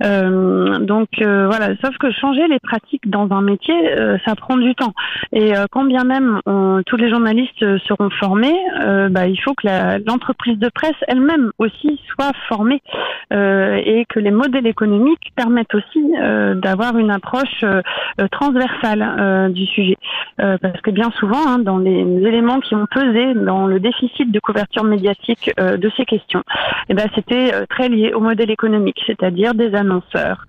[0.02, 3.74] Euh, donc euh, voilà, sauf que changer les pratiques dans un métier,
[4.26, 4.92] ça prend du temps.
[5.32, 6.40] Et quand bien même
[6.86, 8.54] tous les journalistes seront formés,
[9.10, 9.66] bah, il faut que
[10.06, 12.82] l'entreprise de presse elle-même aussi soit formée
[13.30, 16.04] et que les modèles économiques permettent aussi
[16.56, 17.64] d'avoir une approche
[18.30, 19.96] transversale du sujet.
[20.36, 24.40] parce que bien souvent, hein, dans les éléments qui ont pesé dans le déficit de
[24.40, 26.40] couverture médiatique de ces questions.
[26.40, 30.46] Et eh ben, c'est été très liés au modèle économique, c'est-à-dire des annonceurs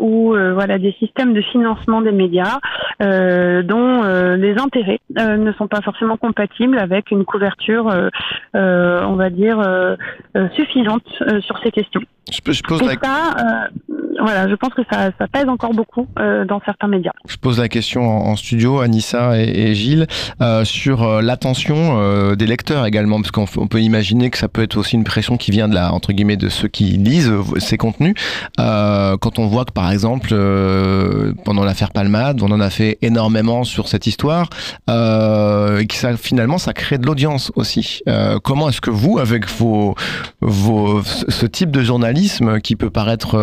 [0.00, 2.58] ou voilà des systèmes de financement des médias
[3.00, 4.02] dont
[4.36, 7.86] les intérêts ne sont pas forcément compatibles avec une couverture,
[8.54, 9.58] on va dire,
[10.54, 11.06] suffisante
[11.40, 12.02] sur ces questions.
[12.30, 12.94] Je, pose la...
[13.02, 13.68] ça,
[14.20, 17.12] voilà, je pense que ça, pèse encore beaucoup dans certains médias.
[17.28, 20.06] Je pose la question en, studio, Anissa et, et Gilles,
[20.40, 24.62] euh, sur euh, l'attention euh, des lecteurs également, parce qu'on peut imaginer que ça peut
[24.62, 27.76] être aussi une pression qui vient de la entre guillemets de ceux qui lisent ces
[27.76, 28.14] contenus.
[28.56, 30.28] quand on voit que par exemple
[31.44, 34.48] pendant l'affaire Palmade, on en a fait énormément sur cette histoire,
[34.88, 38.02] et que finalement ça crée de l'audience aussi.
[38.42, 39.94] comment est-ce que vous, avec vos
[40.40, 43.36] ce type de journalisme qui peut paraître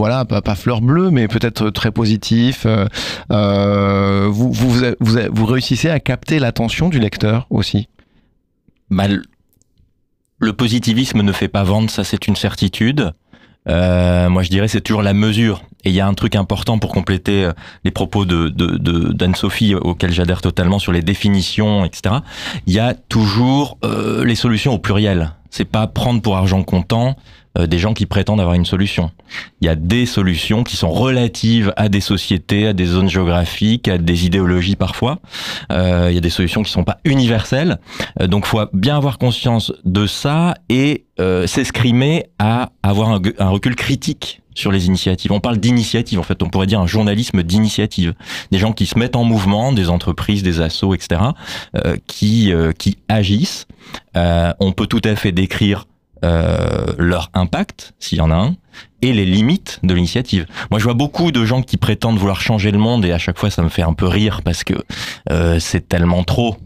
[0.00, 6.00] voilà pas, fleur bleue, mais peut-être très positif euh, vous, vous, vous, vous, réussissez à
[6.00, 7.88] capter l'attention du lecteur aussi?
[10.38, 13.12] Le positivisme ne fait pas vendre, ça c'est une certitude.
[13.68, 15.62] Euh, moi, je dirais c'est toujours la mesure.
[15.84, 17.52] Et il y a un truc important pour compléter euh,
[17.84, 22.16] les propos de d'Anne-Sophie auxquels j'adhère totalement sur les définitions, etc.
[22.66, 25.34] Il y a toujours euh, les solutions au pluriel.
[25.50, 27.16] C'est pas prendre pour argent comptant
[27.58, 29.10] euh, des gens qui prétendent avoir une solution.
[29.60, 33.88] Il y a des solutions qui sont relatives à des sociétés, à des zones géographiques,
[33.88, 35.18] à des idéologies parfois.
[35.72, 37.78] Euh, il y a des solutions qui sont pas universelles.
[38.20, 43.48] Euh, donc, faut bien avoir conscience de ça et euh, s'escrimer à avoir un, un
[43.48, 45.32] recul critique sur les initiatives.
[45.32, 48.14] On parle d'initiative, en fait, on pourrait dire un journalisme d'initiative.
[48.50, 51.20] Des gens qui se mettent en mouvement, des entreprises, des assos, etc.,
[51.76, 53.66] euh, qui, euh, qui agissent.
[54.16, 55.86] Euh, on peut tout à fait décrire
[56.22, 58.54] euh, leur impact, s'il y en a un,
[59.00, 60.44] et les limites de l'initiative.
[60.70, 63.38] Moi, je vois beaucoup de gens qui prétendent vouloir changer le monde, et à chaque
[63.38, 64.74] fois, ça me fait un peu rire parce que
[65.30, 66.56] euh, c'est tellement trop.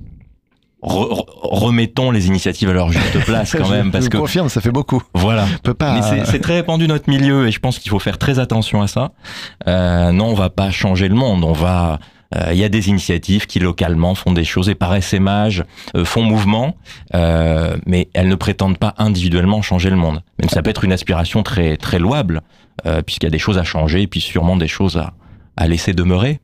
[0.84, 4.70] Remettons les initiatives à leur juste place quand même parce je que confirme ça fait
[4.70, 5.02] beaucoup.
[5.14, 5.46] Voilà.
[5.62, 8.38] Peut pas mais c'est très répandu notre milieu et je pense qu'il faut faire très
[8.38, 9.12] attention à ça.
[9.66, 11.44] Euh, non on va pas changer le monde.
[11.44, 11.98] On va
[12.36, 15.62] euh, il y a des initiatives qui localement font des choses et par SMH
[15.96, 16.76] euh, font mouvement,
[17.14, 20.22] euh, mais elles ne prétendent pas individuellement changer le monde.
[20.38, 22.42] Même ça peut être une aspiration très très louable,
[23.06, 25.12] puisqu'il y a des choses à changer et puis sûrement des choses à,
[25.56, 26.40] à laisser demeurer.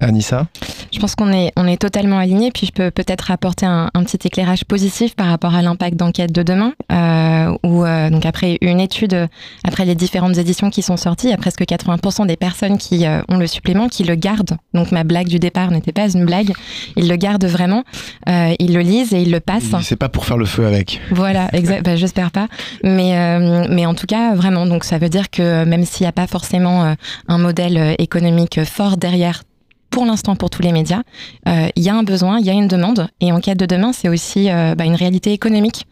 [0.00, 0.46] Anissa?
[0.92, 2.50] Je pense qu'on est, on est totalement alignés.
[2.50, 6.32] Puis je peux peut-être apporter un, un, petit éclairage positif par rapport à l'impact d'enquête
[6.32, 6.72] de demain.
[6.92, 9.28] Euh, où, euh, donc après une étude,
[9.64, 13.06] après les différentes éditions qui sont sorties, il y a presque 80% des personnes qui
[13.06, 14.56] euh, ont le supplément qui le gardent.
[14.74, 16.52] Donc ma blague du départ n'était pas une blague.
[16.96, 17.84] Ils le gardent vraiment.
[18.28, 19.74] Euh, ils le lisent et ils le passent.
[19.82, 21.00] C'est pas pour faire le feu avec.
[21.10, 21.84] Voilà, exact.
[21.84, 22.48] bah, J'espère pas.
[22.82, 24.66] Mais, euh, mais en tout cas, vraiment.
[24.66, 26.94] Donc ça veut dire que même s'il n'y a pas forcément
[27.28, 29.42] un modèle économique fort derrière
[29.90, 31.02] pour l'instant pour tous les médias.
[31.48, 33.66] Euh, il y a un besoin, il y a une demande, et en quête de
[33.66, 35.86] demain, c'est aussi euh, bah, une réalité économique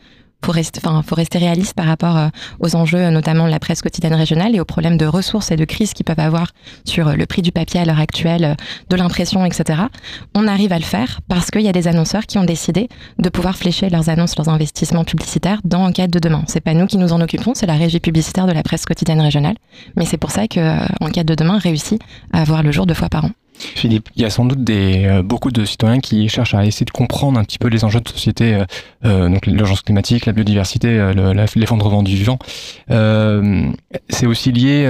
[0.45, 2.29] faut rester, faut rester réaliste par rapport euh,
[2.61, 5.65] aux enjeux, notamment de la presse quotidienne régionale et aux problèmes de ressources et de
[5.65, 6.53] crise qu'ils peuvent avoir
[6.85, 8.57] sur le prix du papier à l'heure actuelle,
[8.89, 9.83] de l'impression, etc.
[10.35, 13.29] On arrive à le faire parce qu'il y a des annonceurs qui ont décidé de
[13.29, 16.45] pouvoir flécher leurs annonces, leurs investissements publicitaires dans Enquête de demain.
[16.47, 19.21] C'est pas nous qui nous en occupons, c'est la régie publicitaire de la presse quotidienne
[19.21, 19.57] régionale.
[19.97, 22.01] Mais c'est pour ça que Enquête de demain réussit
[22.33, 23.31] à avoir le jour deux fois par an.
[23.59, 26.87] Philippe, il y a sans doute des, euh, beaucoup de citoyens qui cherchent à essayer
[26.87, 28.65] de comprendre un petit peu les enjeux de société, euh,
[29.05, 31.13] euh donc l'urgence climatique, la biodiversité,
[31.55, 32.39] l'effondrement du vivant.
[32.89, 34.87] c'est aussi lié,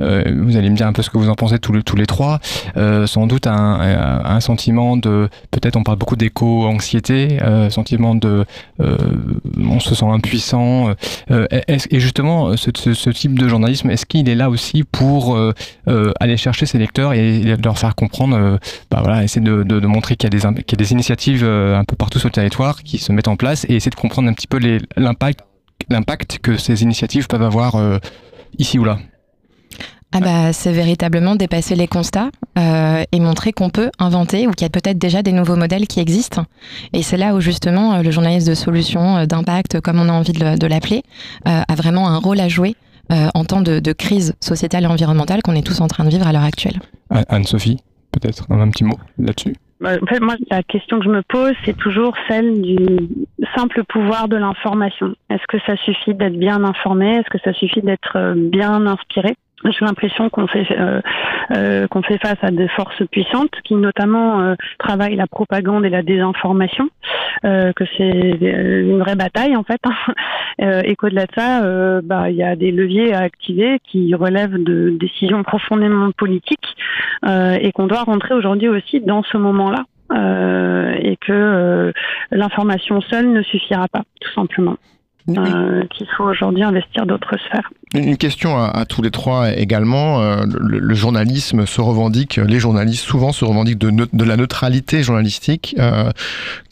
[0.00, 2.40] vous allez me dire un peu ce que vous en pensez tous les, trois,
[3.06, 7.38] sans doute à un, sentiment de, peut-être on parle beaucoup d'éco-anxiété,
[7.70, 8.44] sentiment de,
[8.78, 10.92] on se sent impuissant.
[11.30, 15.38] et justement, ce, ce, ce, type de journalisme, est-ce qu'il est là aussi pour
[16.20, 18.58] aller chercher ses lecteurs et leur faire comprendre, euh,
[18.90, 22.28] bah voilà, essayer de, montrer qu'il y, a des, initiatives euh, un peu partout sur
[22.28, 24.58] le territoire qui se mettent en place et essayer de comprendre un petit peu
[24.96, 27.98] l'impact, que ces initiatives peuvent avoir euh,
[28.58, 28.98] ici ou là.
[30.12, 34.66] Ah bah, c'est véritablement dépasser les constats et montrer qu'on peut inventer ou qu'il y
[34.66, 36.44] a peut-être déjà des nouveaux modèles qui existent.
[36.92, 40.66] Et c'est là où justement le journaliste de solution, d'impact, comme on a envie de
[40.66, 41.02] l'appeler,
[41.46, 42.76] a vraiment un rôle à jouer
[43.12, 46.10] euh, en temps de, de, crise sociétale et environnementale qu'on est tous en train de
[46.10, 46.80] vivre à l'heure actuelle.
[47.28, 47.78] Anne-Sophie,
[48.10, 49.54] peut-être un petit mot là-dessus?
[49.82, 52.76] Bah, en fait, moi, la question que je me pose, c'est toujours celle du
[53.56, 55.14] simple pouvoir de l'information.
[55.28, 57.16] Est-ce que ça suffit d'être bien informé?
[57.16, 59.34] Est-ce que ça suffit d'être euh, bien inspiré?
[59.70, 61.00] J'ai l'impression qu'on fait euh,
[61.52, 65.90] euh, qu'on fait face à des forces puissantes qui notamment euh, travaillent la propagande et
[65.90, 66.88] la désinformation,
[67.44, 70.12] euh, que c'est une vraie bataille en fait, hein.
[70.62, 74.62] euh, et qu'au-delà de ça, bah il y a des leviers à activer qui relèvent
[74.62, 76.76] de décisions profondément politiques
[77.24, 79.84] et qu'on doit rentrer aujourd'hui aussi dans ce moment-là.
[81.00, 81.92] et que
[82.30, 84.76] l'information seule ne suffira pas, tout simplement.
[85.28, 87.70] Euh, qu'il faut aujourd'hui investir d'autres sphères.
[87.94, 90.20] Une question à, à, tous les trois également.
[90.20, 95.02] Euh, le, le, journalisme se revendique, les journalistes souvent se revendiquent de, de la neutralité
[95.02, 96.10] journalistique, euh,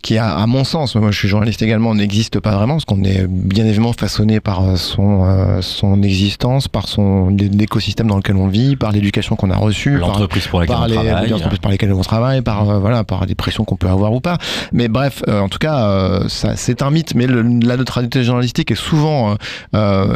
[0.02, 3.04] qui a, à mon sens, moi je suis journaliste également, n'existe pas vraiment, parce qu'on
[3.04, 8.48] est bien évidemment façonné par son, euh, son existence, par son l'écosystème dans lequel on
[8.48, 11.58] vit, par l'éducation qu'on a reçue, l'entreprise pour laquelle par on les, travaille, les entreprises
[11.58, 14.38] par lesquelles on travaille, par euh, voilà, par des pressions qu'on peut avoir ou pas.
[14.72, 18.39] Mais bref, euh, en tout cas, ça c'est un mythe, mais le, la neutralité journalistique
[18.42, 19.36] est souvent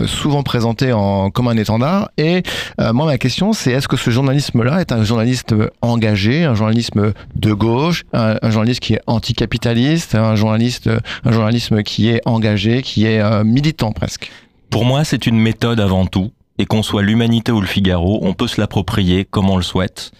[0.06, 2.10] souvent présentée en, comme un étendard.
[2.18, 2.42] Et
[2.78, 7.52] moi ma question c'est est-ce que ce journalisme-là est un journaliste engagé, un journalisme de
[7.52, 10.90] gauche, un, journaliste qui est anticapitaliste, un journaliste,
[11.24, 14.30] un journalisme qui est engagé, qui est euh, militant presque?
[14.70, 18.32] Pour moi, c'est une méthode avant tout, et qu'on soit l'Humanité ou le Figaro, on
[18.34, 20.12] peut se l'approprier comme on le souhaite.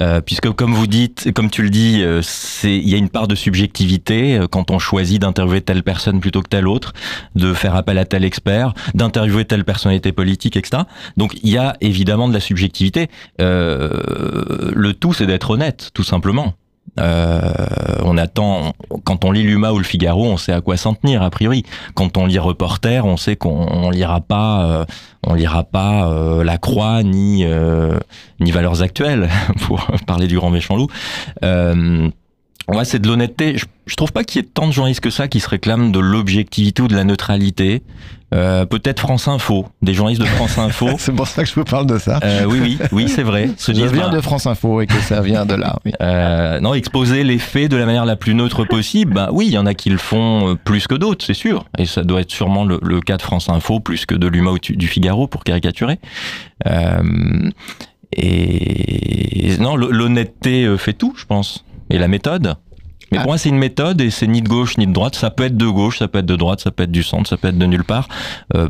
[0.00, 3.08] Euh, puisque comme vous dites, comme tu le dis, euh, c'est il y a une
[3.08, 6.92] part de subjectivité euh, quand on choisit d'interviewer telle personne plutôt que telle autre,
[7.34, 10.84] de faire appel à tel expert, d'interviewer telle personnalité politique, etc.
[11.16, 13.08] Donc il y a évidemment de la subjectivité.
[13.40, 16.54] Euh, le tout, c'est d'être honnête, tout simplement.
[16.98, 17.40] Euh,
[18.04, 18.72] on attend,
[19.04, 21.64] quand on lit l'Huma ou le Figaro, on sait à quoi s'en tenir a priori.
[21.94, 24.84] Quand on lit Reporter, on sait qu'on lira pas, euh,
[25.26, 27.44] on lira pas euh, La Croix ni
[28.40, 29.28] ni Valeurs Actuelles
[29.66, 30.88] pour parler du grand méchant loup.
[32.70, 33.58] Ouais, c'est de l'honnêteté.
[33.58, 35.92] Je, je, trouve pas qu'il y ait tant de journalistes que ça qui se réclament
[35.92, 37.82] de l'objectivité ou de la neutralité.
[38.32, 40.90] Euh, peut-être France Info, des journalistes de France Info.
[40.98, 42.20] c'est pour ça que je vous parle de ça.
[42.22, 43.50] Euh, oui, oui, oui, c'est vrai.
[43.56, 45.76] Se je viens de France Info et que ça vient de là.
[45.84, 45.92] Oui.
[46.02, 49.14] Euh, non, exposer les faits de la manière la plus neutre possible.
[49.14, 51.64] Bah oui, il y en a qui le font plus que d'autres, c'est sûr.
[51.78, 54.50] Et ça doit être sûrement le, le, cas de France Info plus que de l'Huma
[54.50, 55.98] ou du Figaro pour caricaturer.
[56.66, 57.50] Euh,
[58.12, 61.64] et non, l'honnêteté fait tout, je pense.
[61.90, 62.54] Et la méthode.
[63.12, 65.16] Mais pour moi, c'est une méthode et c'est ni de gauche ni de droite.
[65.16, 67.28] Ça peut être de gauche, ça peut être de droite, ça peut être du centre,
[67.28, 68.08] ça peut être de nulle part.
[68.54, 68.68] Euh,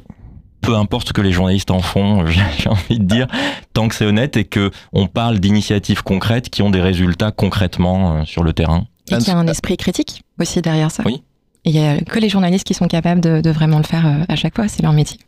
[0.62, 2.24] peu importe ce que les journalistes en font,
[2.59, 3.26] j'ai envie de dire,
[3.72, 8.16] tant que c'est honnête et que on parle d'initiatives concrètes qui ont des résultats concrètement
[8.16, 8.87] euh, sur le terrain.
[9.11, 11.02] Et qu'il y a un esprit critique aussi derrière ça.
[11.04, 11.22] Oui.
[11.64, 14.06] Et il y a que les journalistes qui sont capables de, de vraiment le faire
[14.06, 15.18] euh, à chaque fois, c'est leur métier.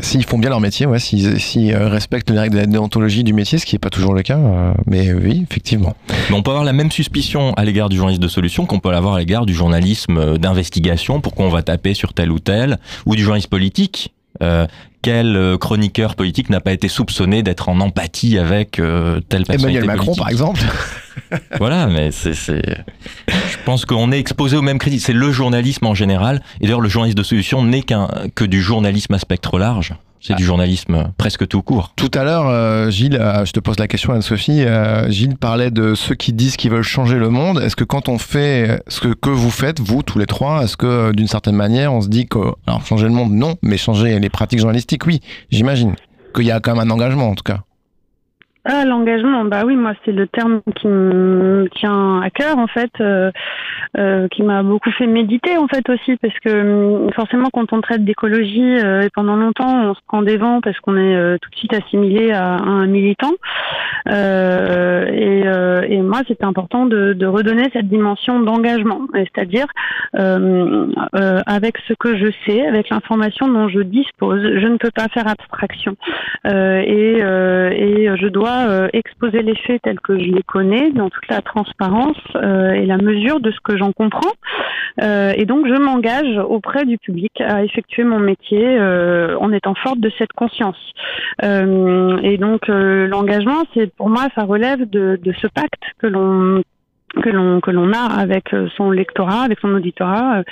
[0.00, 3.24] S'ils font bien leur métier, ouais, s'ils si, euh, respectent les règles de la déontologie
[3.24, 5.94] du métier, ce qui n'est pas toujours le cas, euh, mais oui, effectivement.
[6.30, 8.90] Mais on peut avoir la même suspicion à l'égard du journaliste de solution qu'on peut
[8.90, 13.16] l'avoir à l'égard du journalisme d'investigation, pourquoi on va taper sur tel ou tel, ou
[13.16, 14.12] du journaliste politique.
[14.42, 14.66] Euh,
[15.02, 19.96] quel chroniqueur politique n'a pas été soupçonné d'être en empathie avec euh, telle personnalité Emmanuel
[19.96, 20.22] Macron, politique.
[20.22, 20.60] par exemple.
[21.58, 25.00] voilà, mais c'est, je pense qu'on est exposé au même crédit.
[25.00, 26.40] C'est le journalisme en général.
[26.60, 29.94] Et d'ailleurs, le journaliste de solution n'est qu'un que du journalisme à spectre large.
[30.22, 31.92] C'est du journalisme presque tout court.
[31.96, 35.72] Tout à l'heure, euh, Gilles, euh, je te pose la question Anne-Sophie, euh, Gilles parlait
[35.72, 37.58] de ceux qui disent qu'ils veulent changer le monde.
[37.58, 40.76] Est-ce que quand on fait ce que, que vous faites, vous, tous les trois, est-ce
[40.76, 44.20] que d'une certaine manière, on se dit que, alors changer le monde, non, mais changer
[44.20, 45.96] les pratiques journalistiques, oui, j'imagine
[46.34, 47.64] qu'il y a quand même un engagement en tout cas.
[48.64, 52.92] Ah, l'engagement, bah oui, moi c'est le terme qui me tient à cœur en fait,
[53.00, 53.32] euh,
[53.98, 58.04] euh, qui m'a beaucoup fait méditer en fait aussi, parce que forcément quand on traite
[58.04, 61.50] d'écologie, euh, et pendant longtemps on se prend des vents parce qu'on est euh, tout
[61.50, 63.32] de suite assimilé à, un militant,
[64.08, 69.66] euh, et, euh, et, moi c'était important de, de, redonner cette dimension d'engagement, c'est-à-dire
[70.14, 75.26] avec ce que je sais, avec l'information dont je dispose, je ne peux pas faire
[75.26, 75.96] abstraction,
[76.44, 81.28] et, et je dois euh, exposer les faits tels que je les connais, dans toute
[81.28, 84.32] la transparence euh, et la mesure de ce que j'en comprends.
[85.02, 90.00] Euh, et donc, je m'engage auprès du public à effectuer mon métier en étant forte
[90.00, 90.78] de cette conscience.
[91.42, 96.62] et donc, l'engagement, c'est pour moi, ça relève de, de ce pacte que l'on
[97.22, 100.42] que l'on que l'on a avec son lectorat, avec son auditorat,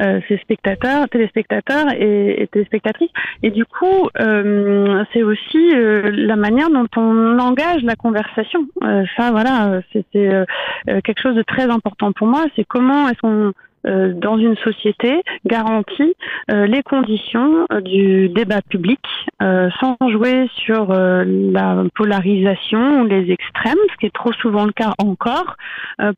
[0.00, 3.10] euh, ses spectateurs, téléspectateurs et, et, téléspectatrices.
[3.42, 8.66] Et du coup, euh, c'est aussi euh, la manière dont on engage la conversation.
[9.16, 10.30] ça, voilà, c'était
[10.86, 12.46] quelque chose de très important pour moi.
[12.56, 13.52] C'est comment est-ce qu'on euh,
[14.14, 16.14] dans une société garantit
[16.50, 19.00] euh, les conditions euh, du débat public
[19.80, 24.92] sans jouer sur la polarisation ou les extrêmes, ce qui est trop souvent le cas
[24.98, 25.56] encore,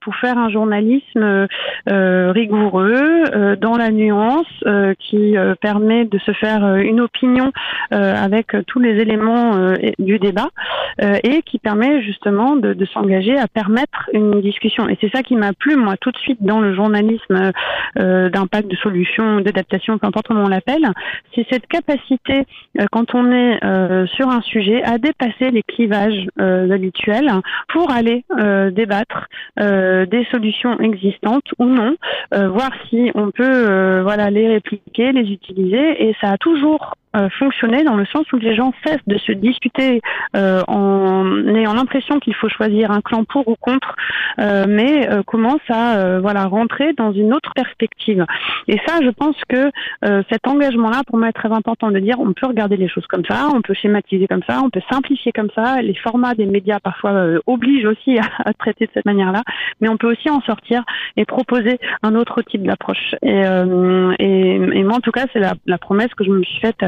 [0.01, 1.47] pour faire un journalisme
[1.87, 4.47] rigoureux, dans la nuance,
[4.99, 7.53] qui permet de se faire une opinion
[7.91, 10.49] avec tous les éléments du débat
[10.99, 14.89] et qui permet justement de, de s'engager à permettre une discussion.
[14.89, 17.53] Et c'est ça qui m'a plu, moi, tout de suite dans le journalisme euh,
[17.97, 20.87] d'impact, de solution, d'adaptation, peu importe comment on l'appelle,
[21.35, 22.45] c'est cette capacité,
[22.79, 27.31] euh, quand on est euh, sur un sujet, à dépasser les clivages euh, habituels
[27.69, 31.97] pour aller euh, débattre euh, des solutions existantes ou non,
[32.35, 36.95] euh, voir si on peut euh, voilà les répliquer, les utiliser, et ça a toujours
[37.17, 37.29] euh,
[37.85, 40.01] dans le sens où les gens cessent de se discuter
[40.37, 43.97] euh, en ayant l'impression qu'il faut choisir un clan pour ou contre,
[44.39, 48.25] euh, mais euh, commencent à euh, voilà rentrer dans une autre perspective.
[48.69, 49.71] Et ça, je pense que
[50.05, 53.07] euh, cet engagement-là, pour moi, est très important de dire on peut regarder les choses
[53.07, 55.83] comme ça, on peut schématiser comme ça, on peut simplifier comme ça.
[55.83, 57.13] Les formats des médias parfois
[57.47, 59.43] obligent aussi à, à traiter de cette manière-là,
[59.81, 60.83] mais on peut aussi en sortir
[61.17, 63.15] et proposer un autre type d'approche.
[63.23, 63.43] Et,
[64.19, 66.83] et, et moi, en tout cas, c'est la, la promesse que je me suis faite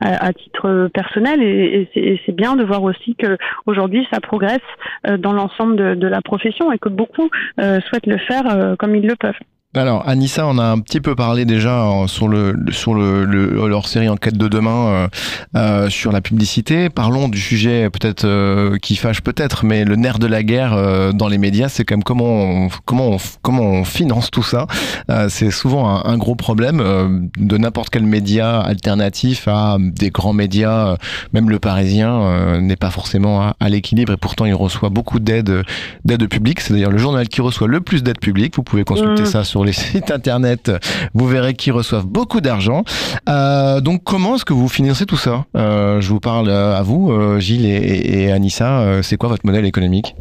[0.00, 3.36] à, à titre personnel, et, c'est- bien de voir aussi que
[3.66, 4.58] aujourd'hui, ça progresse
[5.06, 7.28] euh, dans l'ensemble de, la profession et que beaucoup
[7.60, 9.38] euh, souhaitent le faire euh, comme ils le peuvent.
[9.74, 13.66] Alors, Anissa, on a un petit peu parlé déjà euh, sur le sur le, le
[13.68, 15.08] leur série Enquête de demain euh,
[15.56, 16.90] euh, sur la publicité.
[16.90, 21.12] Parlons du sujet peut-être euh, qui fâche peut-être, mais le nerf de la guerre euh,
[21.12, 24.66] dans les médias, c'est quand même comment on, comment on, comment on finance tout ça.
[25.08, 30.10] Euh, c'est souvent un, un gros problème euh, de n'importe quel média alternatif à des
[30.10, 30.98] grands médias.
[31.32, 35.18] Même le Parisien euh, n'est pas forcément à, à l'équilibre et pourtant il reçoit beaucoup
[35.18, 35.62] d'aide
[36.04, 36.60] d'aide publique.
[36.60, 38.54] C'est d'ailleurs le journal qui reçoit le plus d'aide publique.
[38.56, 39.26] Vous pouvez consulter Mmh.
[39.26, 40.70] ça sur les sites internet.
[41.14, 42.84] Vous verrez qu'ils reçoivent beaucoup d'argent.
[43.28, 45.44] Euh, donc comment est-ce que vous financez tout ça?
[45.56, 49.02] Euh, Je vous parle euh, à vous, Gilles et, Anissa.
[49.02, 50.14] C'est quoi votre modèle économique?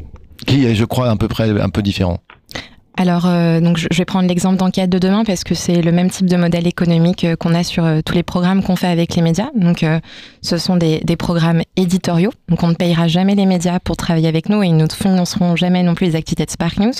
[0.46, 2.18] Qui est, je crois, à peu près un peu différent
[2.98, 3.24] Alors,
[3.62, 6.36] donc je vais prendre l'exemple d'enquête de demain parce que c'est le même type de
[6.36, 9.50] modèle économique qu'on a sur tous les programmes qu'on fait avec les médias.
[9.56, 9.86] Donc,
[10.42, 12.32] ce sont des, des programmes éditoriaux.
[12.50, 15.56] Donc, on ne payera jamais les médias pour travailler avec nous et ils ne financeront
[15.56, 16.94] jamais non plus les activités de Spark News.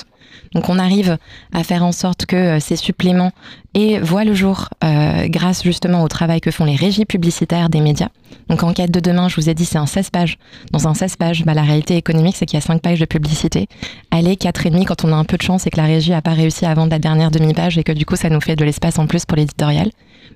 [0.54, 1.18] Donc, on arrive
[1.52, 3.32] à faire en sorte que euh, ces suppléments
[3.74, 7.80] et voient le jour euh, grâce justement au travail que font les régies publicitaires des
[7.80, 8.08] médias.
[8.48, 10.38] Donc, enquête de demain, je vous ai dit, c'est un 16 pages.
[10.72, 13.04] Dans un 16 pages, bah, la réalité économique, c'est qu'il y a 5 pages de
[13.04, 13.68] publicité.
[14.10, 16.32] Aller 4,5 quand on a un peu de chance et que la régie n'a pas
[16.32, 18.98] réussi à vendre la dernière demi-page et que du coup, ça nous fait de l'espace
[18.98, 19.90] en plus pour l'éditorial.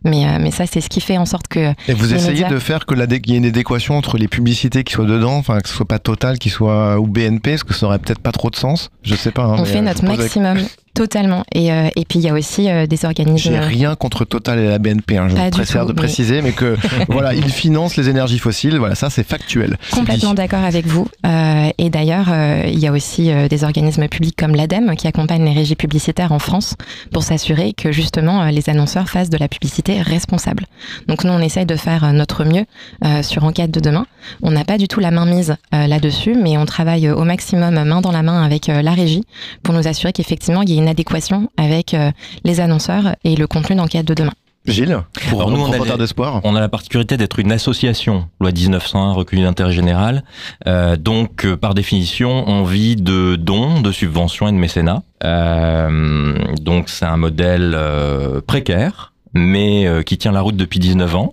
[0.04, 1.72] Mais, euh, mais ça, c'est ce qui fait en sorte que.
[1.88, 4.18] Et vous essayez médias- de faire que la dé- qu'il y ait une adéquation entre
[4.18, 7.50] les publicités qui soient dedans, enfin que ce soit pas Total, qui soit ou BNP,
[7.52, 8.90] parce que ça aurait peut-être pas trop de sens.
[9.02, 9.44] Je sais pas.
[9.44, 10.58] hein, On fait euh, notre maximum,
[10.96, 11.44] totalement.
[11.54, 13.50] Et, euh, et puis, il y a aussi euh, des organismes.
[13.52, 15.18] J'ai rien contre Total et la BNP.
[15.18, 16.76] Hein, je fier tout, de mais- préciser, mais que
[17.08, 18.78] voilà, ils financent les énergies fossiles.
[18.78, 19.76] Voilà, ça c'est factuel.
[19.92, 21.06] Complètement d'accord avec vous.
[21.26, 25.06] Euh, et d'ailleurs, euh, il y a aussi euh, des organismes publics comme l'ADEME qui
[25.06, 26.74] accompagnent les régies publicitaires en France
[27.12, 30.64] pour s'assurer que justement euh, les annonceurs fassent de la publicité responsable.
[31.08, 32.64] Donc nous, on essaye de faire euh, notre mieux
[33.04, 34.06] euh, sur Enquête de demain.
[34.42, 37.24] On n'a pas du tout la main mise euh, là-dessus, mais on travaille euh, au
[37.24, 39.22] maximum main dans la main avec euh, la régie
[39.62, 42.10] pour nous assurer qu'effectivement il y ait une adéquation avec euh,
[42.44, 44.32] les annonceurs et le contenu d'Enquête de demain.
[44.66, 44.98] Gilles,
[45.30, 46.40] pour Alors, nous, on a d'espoir.
[46.44, 50.24] On a la particularité d'être une association, loi 1901, recueilli d'intérêt général.
[50.66, 55.02] Euh, donc, euh, par définition, on vit de dons, de subventions et de mécénat.
[55.24, 61.14] Euh, donc, c'est un modèle euh, précaire, mais euh, qui tient la route depuis 19
[61.16, 61.32] ans.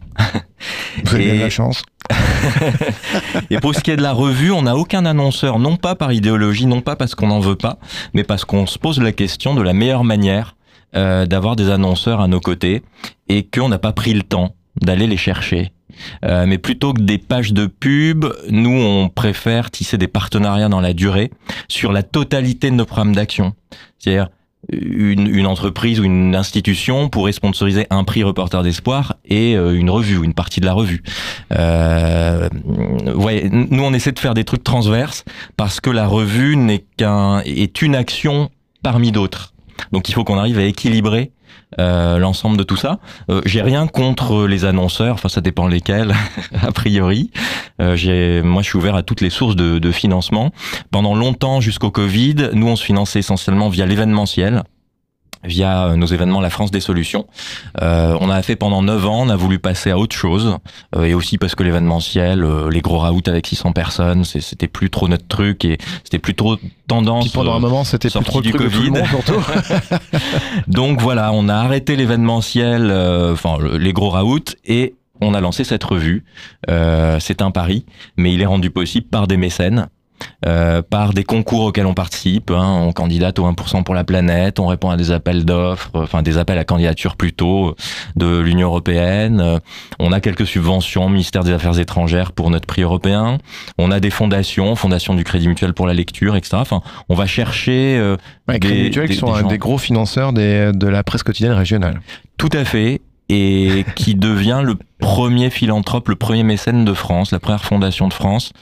[1.05, 1.81] Vous avez Et- de la chance.
[3.49, 6.11] Et pour ce qui est de la revue, on n'a aucun annonceur, non pas par
[6.11, 7.77] idéologie, non pas parce qu'on n'en veut pas,
[8.13, 10.55] mais parce qu'on se pose la question de la meilleure manière
[10.95, 12.83] euh, d'avoir des annonceurs à nos côtés
[13.29, 15.71] et qu'on n'a pas pris le temps d'aller les chercher.
[16.25, 20.81] Euh, mais plutôt que des pages de pub, nous on préfère tisser des partenariats dans
[20.81, 21.31] la durée
[21.67, 23.53] sur la totalité de nos programmes d'action.
[23.99, 24.29] C'est-à-dire
[24.71, 29.89] une, une entreprise ou une institution pourrait sponsoriser un prix reporter d'espoir et euh, une
[29.89, 31.03] revue une partie de la revue.
[31.51, 35.25] Euh, nous on essaie de faire des trucs transverses
[35.57, 38.49] parce que la revue n'est qu'un est une action
[38.81, 39.53] parmi d'autres.
[39.91, 41.31] Donc il faut qu'on arrive à équilibrer
[41.79, 42.99] euh, l'ensemble de tout ça.
[43.29, 46.13] Euh, j'ai rien contre les annonceurs, enfin ça dépend lesquels
[46.61, 47.31] a priori.
[47.81, 50.51] Euh, j'ai, moi je suis ouvert à toutes les sources de, de financement.
[50.91, 54.63] Pendant longtemps jusqu'au Covid, nous on se finançait essentiellement via l'événementiel
[55.43, 57.25] via euh, nos événements La France des solutions.
[57.81, 60.57] Euh, on a fait pendant 9 ans, on a voulu passer à autre chose,
[60.95, 64.89] euh, et aussi parce que l'événementiel, euh, les gros raouts avec 600 personnes, c'était plus
[64.89, 67.25] trop notre truc, et c'était plus trop tendance.
[67.25, 68.89] Puis pendant un euh, moment, c'était plus trop le du truc de tout le Covid.
[68.91, 69.73] monde.
[70.67, 75.41] Donc voilà, on a arrêté l'événementiel, euh, enfin le- les gros raouts, et on a
[75.41, 76.23] lancé cette revue.
[76.69, 77.85] Euh, c'est un pari,
[78.17, 79.87] mais il est rendu possible par des mécènes.
[80.45, 82.51] Euh, par des concours auxquels on participe.
[82.51, 82.79] Hein.
[82.81, 86.37] On candidate au 1% pour la planète, on répond à des appels d'offres, enfin des
[86.37, 87.75] appels à candidature plutôt
[88.15, 89.39] de l'Union européenne.
[89.41, 89.59] Euh,
[89.99, 93.37] on a quelques subventions, ministère des Affaires étrangères pour notre prix européen.
[93.77, 96.57] On a des fondations, Fondation du Crédit Mutuel pour la lecture, etc.
[96.59, 99.77] Enfin, on va chercher euh, Ouais, des, Crédit Mutuel, des- qui sont des des gros
[99.77, 102.01] financeurs des- de la presse quotidienne régionale.
[102.37, 103.01] Tout à fait.
[103.33, 108.13] Et qui devient le premier philanthrope, le premier mécène de France, la première fondation de
[108.13, 108.53] France,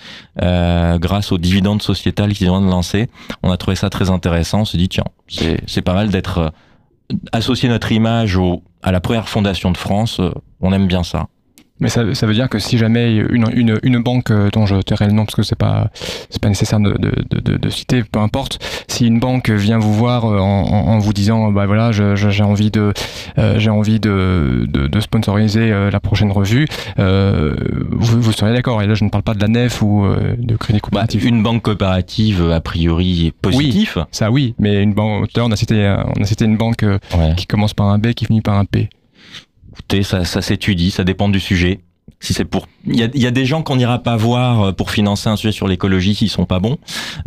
[0.42, 3.10] euh, grâce aux dividendes sociétales qu'ils de lancer.
[3.44, 4.62] On a trouvé ça très intéressant.
[4.62, 5.06] On s'est dit, tiens,
[5.68, 6.50] c'est pas mal d'être euh,
[7.32, 8.40] associé notre image
[8.82, 10.20] à la première fondation de France.
[10.20, 11.28] euh, On aime bien ça.
[11.82, 14.76] Mais ça, ça veut dire que si jamais une, une, une banque euh, dont je
[14.78, 15.90] tairai le nom parce que c'est pas
[16.30, 20.26] c'est pas nécessaire de, de, de, citer, peu importe, si une banque vient vous voir
[20.26, 22.94] euh, en, vous disant bah voilà j'ai envie de
[23.38, 24.68] euh, j'ai envie de,
[25.00, 26.68] sponsoriser la prochaine revue,
[27.00, 27.56] euh,
[27.92, 28.82] vous, vous seriez d'accord.
[28.82, 30.06] Et là je ne parle pas de la nef ou
[30.38, 31.24] de crédit coopératif.
[31.24, 33.98] Bah, Une banque coopérative, a priori, est positif.
[33.98, 35.30] Oui, ça oui, mais une banque.
[35.38, 36.86] On a cité on a cité une banque
[37.18, 37.36] Ouais.
[37.36, 38.90] qui commence par un B qui finit par un P.
[39.74, 41.80] Écoutez, ça, ça s'étudie, ça dépend du sujet.
[42.20, 44.72] Si c'est pour, il y a, y a des gens qu'on n'ira pas voir euh,
[44.74, 46.78] pour financer un sujet sur l'écologie s'ils sont pas bons.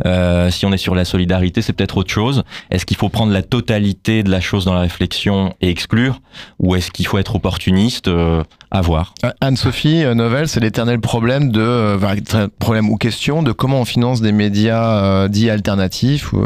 [0.05, 2.43] Euh, si on est sur la solidarité, c'est peut-être autre chose.
[2.71, 6.21] Est-ce qu'il faut prendre la totalité de la chose dans la réflexion et exclure,
[6.59, 8.41] ou est-ce qu'il faut être opportuniste euh,
[8.71, 9.13] À voir?
[9.25, 13.85] Euh, Anne-Sophie euh, Novelle, c'est l'éternel problème de euh, problème ou question de comment on
[13.85, 16.41] finance des médias euh, dits alternatifs ou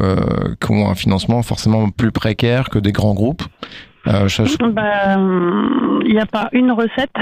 [0.59, 3.43] qui ont un financement forcément plus précaire que des grands groupes.
[4.07, 4.27] Euh,
[4.71, 5.17] Bah,
[6.05, 7.11] Il n'y a pas une recette.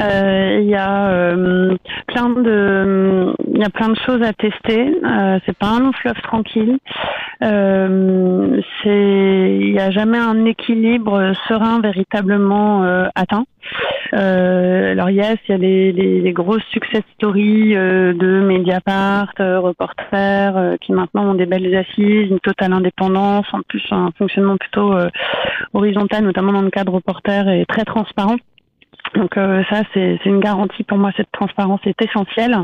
[0.00, 1.76] Euh, Il y a euh,
[2.06, 4.94] plein de, il y a plein de choses à tester.
[5.44, 6.78] C'est pas un long fleuve tranquille.
[7.40, 12.82] C'est, il n'y a jamais un équilibre serein véritablement
[13.14, 13.44] atteint.
[14.14, 19.32] Euh, alors yes, il y a les, les, les grosses success stories euh, de Mediapart,
[19.40, 24.10] euh, Reporter, euh, qui maintenant ont des belles assises, une totale indépendance, en plus un
[24.18, 25.08] fonctionnement plutôt euh,
[25.74, 28.36] horizontal, notamment dans le cadre Reporter, et très transparent.
[29.14, 31.10] Donc euh, ça, c'est une garantie pour moi.
[31.16, 32.56] Cette transparence est essentielle.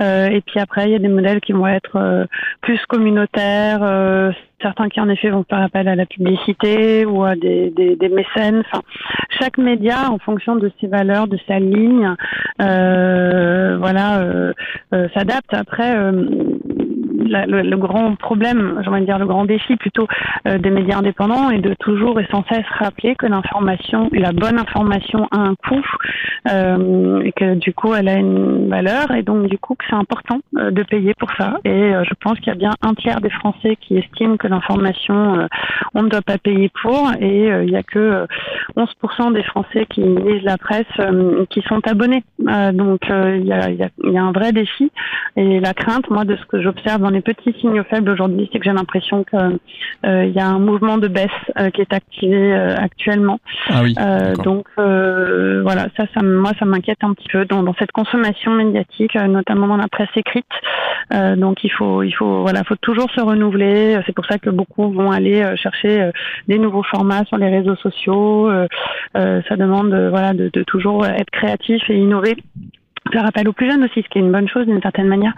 [0.00, 2.24] Euh, et puis après, il y a des modèles qui vont être euh,
[2.60, 4.30] plus communautaires, euh,
[4.60, 8.08] certains qui en effet vont faire appel à la publicité ou à des, des, des
[8.08, 8.62] mécènes.
[8.70, 8.82] Enfin,
[9.40, 12.14] chaque média, en fonction de ses valeurs, de sa ligne,
[12.60, 14.52] euh, voilà, euh,
[15.14, 15.52] s'adapte.
[15.52, 15.96] Après.
[17.24, 20.06] Le, grand problème, j'ai envie dire le grand défi plutôt
[20.46, 24.58] euh, des médias indépendants est de toujours et sans cesse rappeler que l'information, la bonne
[24.58, 25.84] information a un coût
[26.50, 29.96] euh, et que du coup elle a une valeur et donc du coup que c'est
[29.96, 31.58] important euh, de payer pour ça.
[31.64, 35.48] Et je pense qu'il y a bien un tiers des Français qui estiment que l'information
[35.94, 38.26] on ne doit pas payer pour et il y a que euh,
[38.76, 40.86] 11% des Français qui lisent la presse
[41.50, 42.24] qui sont abonnés.
[42.38, 44.90] Donc il y a un vrai défi
[45.36, 48.58] et la crainte, moi, de ce que j'observe dans les petits signaux faibles aujourd'hui, c'est
[48.58, 49.36] que j'ai l'impression que
[50.06, 53.38] euh, y a un mouvement de baisse euh, qui est activé euh, actuellement.
[53.68, 53.94] Ah oui.
[54.42, 59.68] Donc voilà, ça, moi, ça m'inquiète un petit peu dans, dans cette consommation médiatique, notamment
[59.68, 60.46] dans la presse écrite.
[61.36, 64.00] Donc il faut, il faut, voilà, faut toujours se renouveler.
[64.06, 66.10] C'est pour ça que beaucoup vont aller chercher
[66.48, 68.50] des nouveaux formats sur les réseaux sociaux.
[69.14, 72.36] Ça demande, voilà, de, de toujours être créatif et innover
[73.12, 75.32] faire appel aux plus jeunes aussi, ce qui est une bonne chose d'une certaine manière,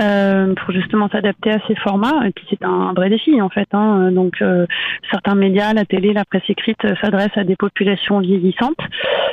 [0.00, 2.26] euh, pour justement s'adapter à ces formats.
[2.26, 3.68] Et puis c'est un vrai défi en fait.
[3.72, 4.10] Hein.
[4.12, 4.66] Donc euh,
[5.10, 8.78] certains médias, la télé, la presse écrite euh, s'adressent à des populations vieillissantes.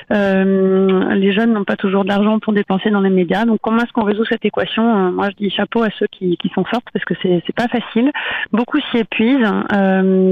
[0.09, 3.45] Les jeunes n'ont pas toujours d'argent pour dépenser dans les médias.
[3.45, 5.11] Donc comment est-ce qu'on résout cette équation?
[5.11, 8.11] Moi je dis chapeau à ceux qui, qui s'en sortent parce que c'est pas facile.
[8.51, 9.49] Beaucoup s'y épuisent.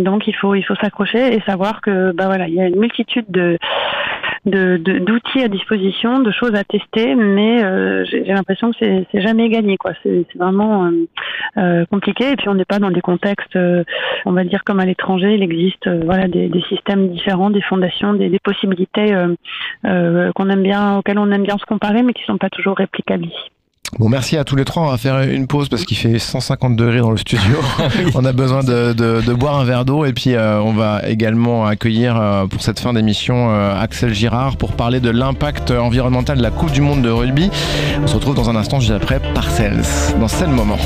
[0.04, 2.80] Donc il faut il faut s'accrocher et savoir que bah voilà il y a une
[2.80, 3.58] multitude de
[4.46, 7.16] d'outils à disposition, de choses à tester,
[7.64, 9.78] euh, j'ai l'impression que c'est jamais gagné.
[9.78, 9.94] quoi.
[10.04, 10.92] C'est vraiment euh,
[11.58, 12.32] euh, compliqué.
[12.32, 13.58] Et puis on n'est pas dans des contextes,
[14.26, 18.40] on va dire comme à l'étranger, il existe voilà des, systèmes différents, des fondations, des,
[18.40, 19.14] possibilités
[19.84, 23.26] qu'on aime bien, auxquelles on aime bien se comparer, mais qui sont pas toujours réplicables
[23.26, 23.52] ici.
[24.00, 24.84] Bon, merci à tous les trois.
[24.84, 27.58] On va faire une pause parce qu'il fait 150 degrés dans le studio.
[28.16, 31.02] on a besoin de, de- de boire un verre d'eau et puis euh, on va
[31.08, 36.38] également accueillir euh, pour cette fin d'émission euh, Axel Girard pour parler de l'impact environnemental
[36.38, 37.50] de la Coupe du Monde de rugby.
[38.02, 39.84] On se retrouve dans un instant juste après Parcells.
[40.20, 40.78] Dans ce moment.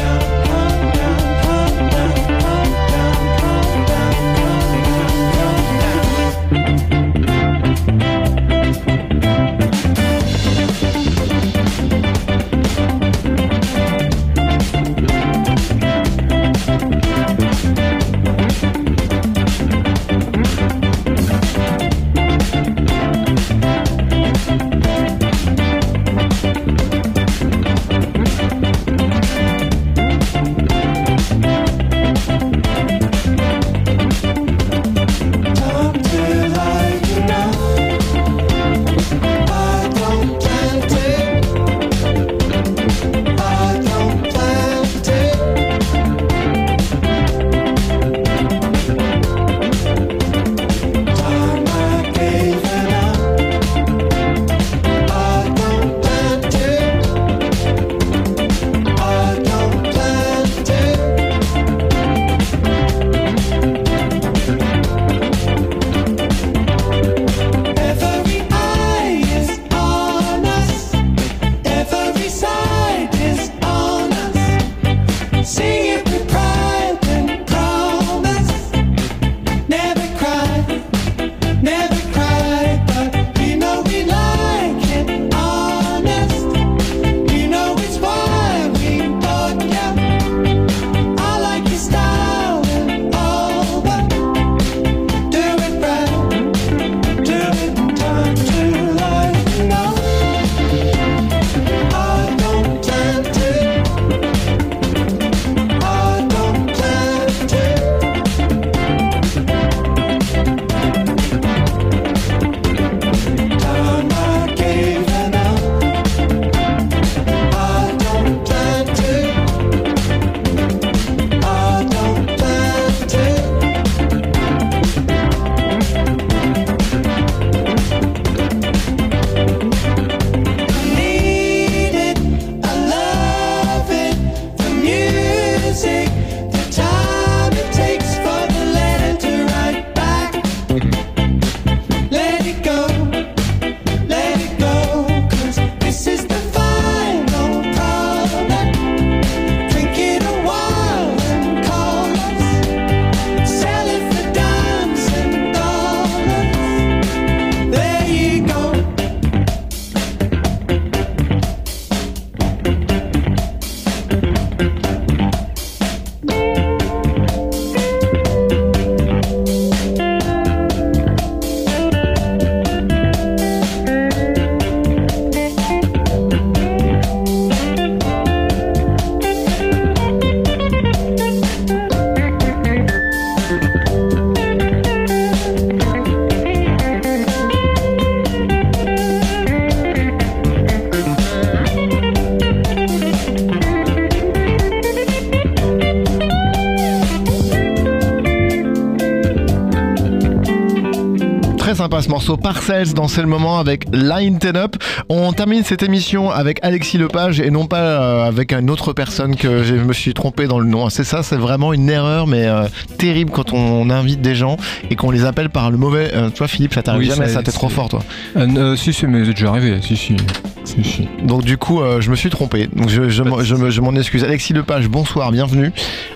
[202.18, 204.76] Morceau Parcells dans C'est le moment avec Line Ten Up.
[205.07, 209.36] On termine cette émission avec Alexis Lepage et non pas euh, avec une autre personne
[209.36, 210.89] que je me suis trompé dans le nom.
[210.89, 212.63] C'est ça, c'est vraiment une erreur mais euh,
[212.97, 214.57] terrible quand on invite des gens
[214.89, 216.09] et qu'on les appelle par le mauvais.
[216.15, 218.01] euh, toi Philippe, ça t'arrive Oui, jamais, ça- t'es trop fort toi.
[218.36, 219.78] Euh, si, si, mais c'est déjà arrivé.
[219.84, 220.18] Si, si.
[220.63, 221.07] si, si.
[221.24, 222.68] Donc du coup, euh, je me suis trompé.
[222.76, 224.24] Donc je, je m'en- je je m'en excuse.
[224.24, 225.72] Alexis Lepage, bonsoir, bienvenue.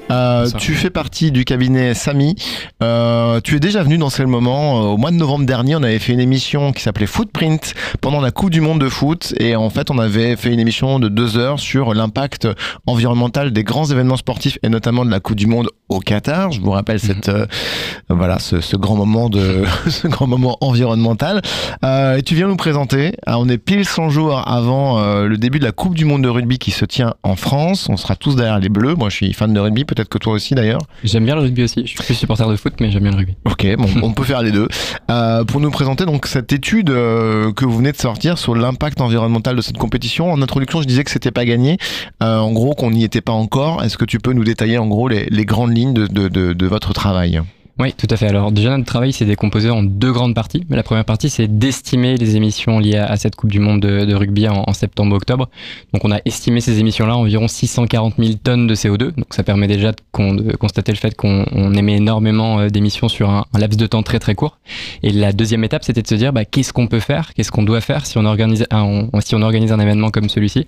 [0.10, 2.36] Euh, tu fais partie du cabinet Samy.
[2.82, 4.82] Euh, tu es déjà venu dans ce moment.
[4.82, 8.20] Euh, au mois de novembre dernier, on avait fait une émission qui s'appelait Footprint pendant
[8.20, 9.34] la Coupe du Monde de foot.
[9.40, 12.48] Et en fait, on avait fait une émission de deux heures sur l'impact
[12.88, 16.52] environnemental des grands événements sportifs et notamment de la Coupe du Monde au Qatar.
[16.52, 17.46] Je vous rappelle cette euh,
[18.10, 21.42] voilà ce, ce grand moment de ce grand moment environnemental.
[21.84, 23.14] Euh, et tu viens nous présenter.
[23.26, 26.24] Ah, on est pile 100 jours avant euh, le début de la Coupe du Monde
[26.24, 27.88] de rugby qui se tient en France.
[27.90, 28.96] On sera tous derrière les Bleus.
[28.96, 29.86] Moi, je suis fan de rugby.
[29.86, 30.82] Peut-être que toi aussi, d'ailleurs.
[31.04, 31.82] J'aime bien le rugby aussi.
[31.82, 33.36] Je suis plus supporter de foot, mais j'aime bien le rugby.
[33.46, 34.68] Ok, bon, on peut faire les deux.
[35.10, 39.02] Euh, pour nous présenter donc cette étude euh, que vous venez de sortir sur l'impact
[39.02, 40.32] environnemental de cette compétition.
[40.32, 41.78] En introduction, je disais que c'était pas gagné.
[42.22, 43.84] Euh, en gros, qu'on n'y était pas encore.
[43.84, 46.54] Est-ce que tu peux nous détailler en gros les, les grandes lignes de, de, de,
[46.54, 47.42] de votre travail?
[47.82, 48.28] Oui, tout à fait.
[48.28, 50.64] Alors déjà, notre travail s'est décomposé en deux grandes parties.
[50.70, 54.48] La première partie, c'est d'estimer les émissions liées à, cette Coupe du Monde de, rugby
[54.48, 55.50] en, septembre-octobre.
[55.92, 59.16] Donc on a estimé ces émissions-là environ 640 000 tonnes de CO2.
[59.16, 62.68] Donc ça permet déjà de, con- de constater le fait qu'on on émet énormément euh,
[62.68, 64.60] d'émissions sur un, laps de temps très très court.
[65.02, 67.64] Et la deuxième étape, c'était de se dire bah, qu'est-ce qu'on peut faire, qu'est-ce qu'on
[67.64, 70.68] doit faire si on organise un, événement comme celui-ci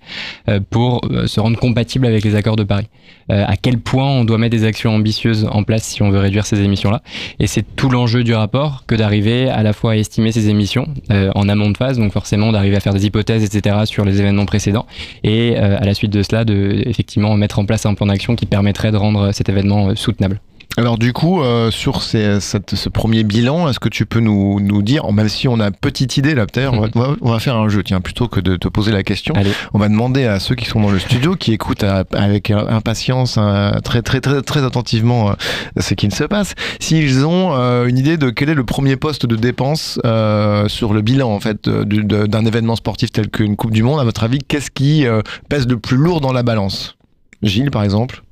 [0.49, 2.87] euh, pour euh, se rendre compatible avec les accords de Paris?
[3.29, 6.45] À quel point on doit mettre des actions ambitieuses en place si on veut réduire
[6.45, 7.02] ces émissions-là?
[7.39, 10.87] Et c'est tout l'enjeu du rapport que d'arriver à la fois à estimer ces émissions
[11.11, 13.77] euh, en amont de phase, donc forcément d'arriver à faire des hypothèses, etc.
[13.85, 14.85] sur les événements précédents,
[15.23, 18.35] et euh, à la suite de cela, de effectivement mettre en place un plan d'action
[18.35, 20.39] qui permettrait de rendre cet événement euh, soutenable.
[20.75, 24.59] Alors du coup, euh, sur ces- cette- ce premier bilan, est-ce que tu peux nous,
[24.59, 27.15] nous dire, même si on a une petite idée là, peut-être, on, va- on va,
[27.21, 29.51] on va faire un jeu, tiens, plutôt que de te poser la question, Allez.
[29.75, 33.37] on va demander à ceux qui sont dans le studio, qui écoutent à- avec impatience,
[33.37, 35.33] hein, très très très très attentivement euh,
[35.79, 39.27] ce qui se passe, s'ils ont euh, une idée de quel est le premier poste
[39.27, 43.71] de dépense euh, sur le bilan en fait euh, d'un événement sportif tel qu'une Coupe
[43.73, 43.99] du Monde.
[43.99, 46.95] À votre avis, qu'est-ce qui euh, pèse le plus lourd dans la balance?
[47.43, 48.23] Gilles, par exemple.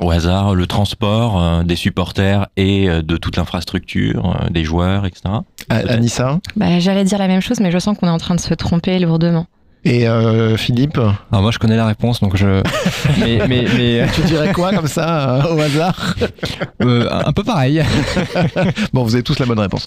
[0.00, 5.06] Au hasard, le transport euh, des supporters et euh, de toute l'infrastructure, euh, des joueurs,
[5.06, 5.22] etc.
[5.70, 8.40] Anissa Bah, J'allais dire la même chose, mais je sens qu'on est en train de
[8.40, 9.46] se tromper lourdement.
[9.86, 10.98] Et euh, Philippe.
[10.98, 12.46] Alors moi, je connais la réponse, donc je.
[13.20, 16.16] mais, mais, mais Tu dirais quoi comme ça euh, au hasard
[16.82, 17.82] euh, un peu pareil.
[18.92, 19.86] Bon, vous avez tous la bonne réponse.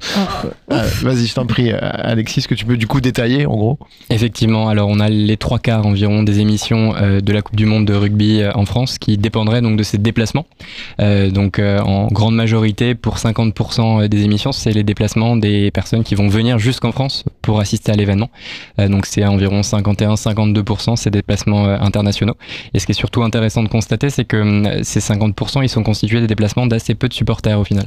[0.71, 3.55] Euh, Vas-y, je t'en prie, euh, Alexis, est-ce que tu peux du coup détailler en
[3.55, 3.79] gros
[4.09, 7.65] Effectivement, alors on a les trois quarts environ des émissions euh, de la Coupe du
[7.65, 10.45] Monde de rugby euh, en France qui dépendraient donc de ces déplacements.
[11.01, 16.03] Euh, donc euh, en grande majorité, pour 50% des émissions, c'est les déplacements des personnes
[16.03, 18.29] qui vont venir jusqu'en France pour assister à l'événement.
[18.79, 19.63] Euh, donc c'est environ
[19.93, 22.35] 51-52% ces déplacements internationaux.
[22.73, 25.83] Et ce qui est surtout intéressant de constater, c'est que euh, ces 50%, ils sont
[25.83, 27.85] constitués des déplacements d'assez peu de supporters au final.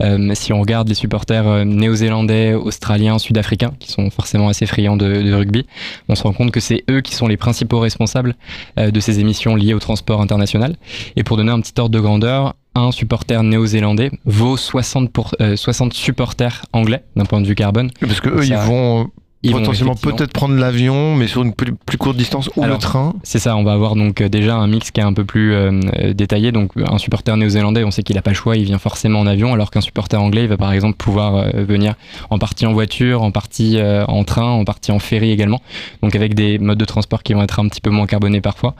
[0.00, 4.96] Euh, si on regarde les supporters euh, néo-zélandais, australiens, sud-africains, qui sont forcément assez friands
[4.96, 5.66] de, de rugby,
[6.08, 8.34] on se rend compte que c'est eux qui sont les principaux responsables
[8.78, 10.76] euh, de ces émissions liées au transport international.
[11.16, 15.56] Et pour donner un petit ordre de grandeur, un supporter néo-zélandais vaut 60, pour, euh,
[15.56, 17.90] 60 supporters anglais d'un point de vue carbone.
[18.00, 19.10] Parce que eux, ils vont
[19.42, 22.82] ils potentiellement peut-être prendre l'avion, mais sur une plus, plus courte distance ou Alors, le
[22.82, 23.14] train.
[23.22, 25.54] C'est ça, on va avoir donc euh, déjà un mix qui est un peu plus
[25.54, 25.80] euh,
[26.12, 26.52] détaillé.
[26.52, 29.26] Donc un supporter néo-zélandais, on sait qu'il n'a pas le choix, il vient forcément en
[29.26, 31.94] avion, alors qu'un supporter anglais, il va par exemple pouvoir euh, venir
[32.28, 35.62] en partie en voiture, en partie euh, en train, en partie en ferry également.
[36.02, 38.74] Donc avec des modes de transport qui vont être un petit peu moins carbonés parfois.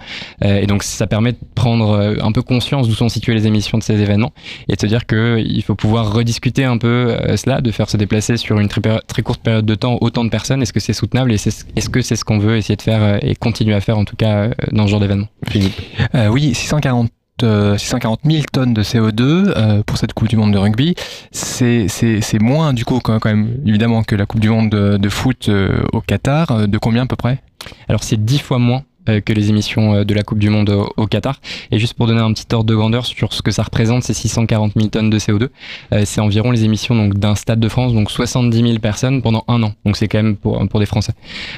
[0.45, 3.83] Et donc ça permet de prendre un peu conscience d'où sont situées les émissions de
[3.83, 4.33] ces événements
[4.69, 8.37] et de se dire qu'il faut pouvoir rediscuter un peu cela, de faire se déplacer
[8.37, 10.50] sur une très, très courte période de temps autant de personnes.
[10.59, 13.03] Est-ce que c'est soutenable et c'est- est-ce que c'est ce qu'on veut essayer de faire
[13.03, 15.27] euh, et continuer à faire en tout cas euh, dans ce genre d'événement?
[15.49, 15.75] Philippe.
[16.15, 17.11] Euh, oui, 640,
[17.43, 19.21] euh, 640 000 tonnes de CO2
[19.57, 20.95] euh, pour cette Coupe du Monde de rugby.
[21.33, 24.71] C'est c'est- c'est moins, du coup, quand, quand même, évidemment, que la Coupe du Monde
[24.71, 26.67] de, de foot euh, au Qatar.
[26.69, 27.41] De combien à peu près?
[27.89, 31.07] Alors c'est dix fois moins que les émissions euh, de la Coupe du Monde au,
[31.07, 31.41] Qatar.
[31.71, 34.15] Et juste pour donner un petit ordre de grandeur sur ce que ça représente, ces
[34.15, 35.49] 640 000 tonnes de CO2,
[35.93, 39.45] euh, c'est environ les émissions donc d'un stade de France, donc 70 000 personnes pendant
[39.49, 39.73] un an.
[39.85, 41.13] Donc c'est quand même pour, pour des Français.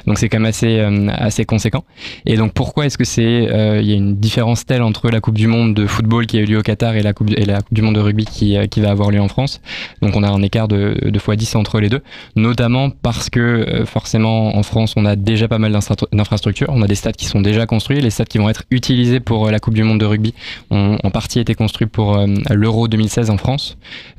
[0.07, 1.84] Donc c'est quand même assez, euh, assez conséquent.
[2.26, 5.20] Et donc pourquoi est-ce que c'est euh, il y a une différence telle entre la
[5.20, 7.45] Coupe du Monde de football qui a eu lieu au Qatar et la Coupe, et
[7.45, 9.61] la coupe du Monde de rugby qui, euh, qui va avoir lieu en France?
[10.01, 12.03] Donc on a un écart de, de fois 10 entre les deux,
[12.36, 15.78] notamment parce que euh, forcément en France on a déjà pas mal
[16.12, 18.01] d'infrastructures, on a des stades qui sont sont déjà construits.
[18.01, 20.35] Les stades qui vont être utilisés pour la Coupe du Monde de rugby
[20.70, 22.18] ont en partie été construits pour
[22.51, 23.76] l'Euro 2016 en France.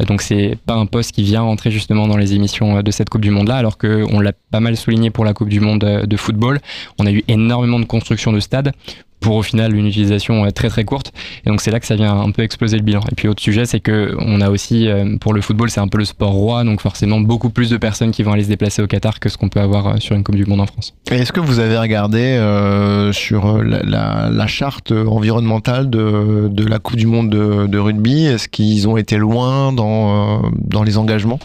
[0.08, 3.22] Donc c'est pas un poste qui vient rentrer justement dans les émissions de cette Coupe
[3.22, 6.18] du Monde là, alors qu'on l'a pas mal souligné pour la Coupe du Monde de
[6.18, 6.60] football.
[7.00, 8.72] On a eu énormément de construction de stades
[9.24, 11.12] pour au final une utilisation euh, très très courte.
[11.46, 13.00] Et donc c'est là que ça vient un peu exploser le bilan.
[13.12, 15.88] Et puis autre sujet, c'est que on a aussi euh, pour le football, c'est un
[15.88, 18.84] peu le sport roi, donc forcément beaucoup plus de personnes qui vont aller se déplacer
[18.84, 20.94] au Qatar que ce qu'on peut avoir euh, sur une Coupe du Monde en France.
[21.10, 22.38] Est-ce que vous avez regardé
[23.14, 28.26] sur la, charte environnementale de, la Coupe du Monde de, rugby?
[28.26, 30.42] Est-ce qu'ils ont été loin dans,
[30.84, 31.40] les engagements?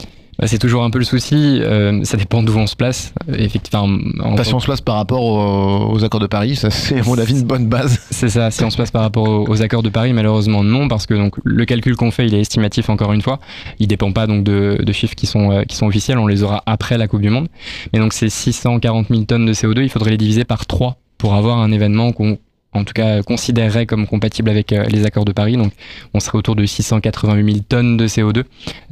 [0.47, 1.61] C'est toujours un peu le souci.
[1.63, 3.13] Euh, ça dépend d'où on se place.
[3.33, 3.89] Effectivement.
[4.21, 7.19] En si on se place par rapport aux, accords de Paris, ça c'est à mon
[7.19, 8.01] avis une bonne base.
[8.11, 8.51] C'est ça.
[8.51, 11.35] Si on se place par rapport aux, accords de Paris, malheureusement non, parce que donc
[11.43, 13.41] le calcul qu'on fait, il est estimatif encore une fois.
[13.81, 16.19] Il dépend pas donc de, de chiffres qui sont euh, qui sont officiels.
[16.19, 17.49] On les aura après la Coupe du Monde.
[17.93, 21.35] Mais donc ces 640 000 tonnes de CO2, il faudrait les diviser par 3 pour
[21.35, 22.39] avoir un événement qu'on
[22.79, 25.57] en tout cas considérerait comme compatible avec euh, les accords de Paris.
[25.57, 25.73] Donc
[26.15, 28.45] on serait autour de 688 000 tonnes de CO2.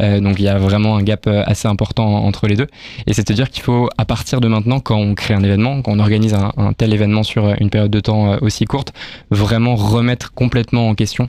[0.03, 2.67] Euh, donc il y a vraiment un gap euh, assez important entre les deux.
[3.07, 5.83] Et c'est à dire qu'il faut, à partir de maintenant, quand on crée un événement,
[5.83, 8.93] quand on organise un, tel événement sur une période de temps aussi courte,
[9.31, 11.29] vraiment remettre complètement en question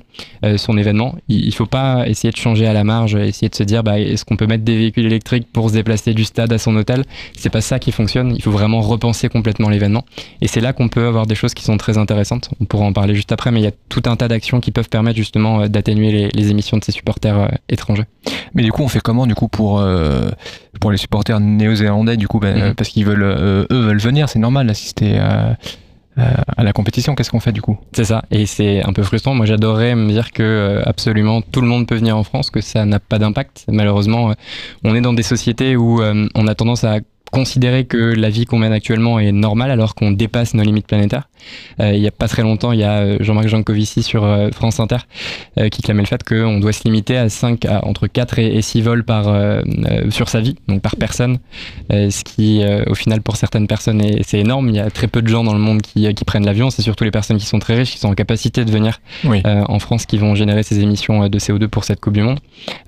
[0.57, 1.15] son événement.
[1.27, 3.99] Il ne faut pas essayer de changer à la marge, essayer de se dire bah,
[3.99, 7.03] est-ce qu'on peut mettre des véhicules électriques pour se déplacer du stade à son hôtel?
[7.35, 8.35] C'est pas ça qui fonctionne.
[8.35, 10.05] Il faut vraiment repenser complètement l'événement.
[10.41, 12.93] Et c'est là qu'on peut avoir des choses qui sont très intéressantes on pourra en
[12.93, 15.61] parler juste après, mais il y a tout un tas d'actions qui peuvent permettre justement
[15.61, 18.05] euh, d'atténuer les, émissions de ces supporters euh, étrangers.
[18.53, 20.29] Mais du coup, on fait comment du coup pour euh,
[20.79, 22.75] pour les supporters néo-zélandais du coup, ben, mhm.
[22.75, 25.57] parce qu'ils veulent eux veulent venir, c'est normal d'assister à
[26.19, 27.77] à la compétition, qu'est-ce qu'on fait du coup?
[27.93, 29.35] C'est ça, et c'est un peu frustrant.
[29.35, 32.85] Moi, j'adorerais me dire que absolument tout le monde peut venir en France, que ça
[32.85, 33.65] n'a pas d'impact.
[33.67, 34.33] Malheureusement,
[34.83, 37.01] on est dans des sociétés où on a tendance à
[37.31, 41.27] considérer que la vie qu'on mène actuellement est normale alors qu'on dépasse nos limites planétaires.
[41.79, 44.49] Euh, il n'y a pas très longtemps, il y a euh, Jean-Marc Jancovici sur euh,
[44.51, 44.97] France Inter
[45.71, 48.81] qui clamait le fait qu'on doit se limiter à 5, à entre 4 et, 6
[48.81, 49.25] vols par,
[50.09, 51.39] sur sa vie, donc par personne,
[51.89, 54.69] ce qui au final pour certaines personnes c'est énorme.
[54.69, 56.83] Il y a très peu de gens dans le monde qui, qui prennent l'avion, c'est
[56.83, 58.99] surtout les personnes qui sont très riches, qui sont en capacité de venir
[59.43, 62.39] en France, qui vont générer ces émissions de CO2 pour cette Coupe du Monde.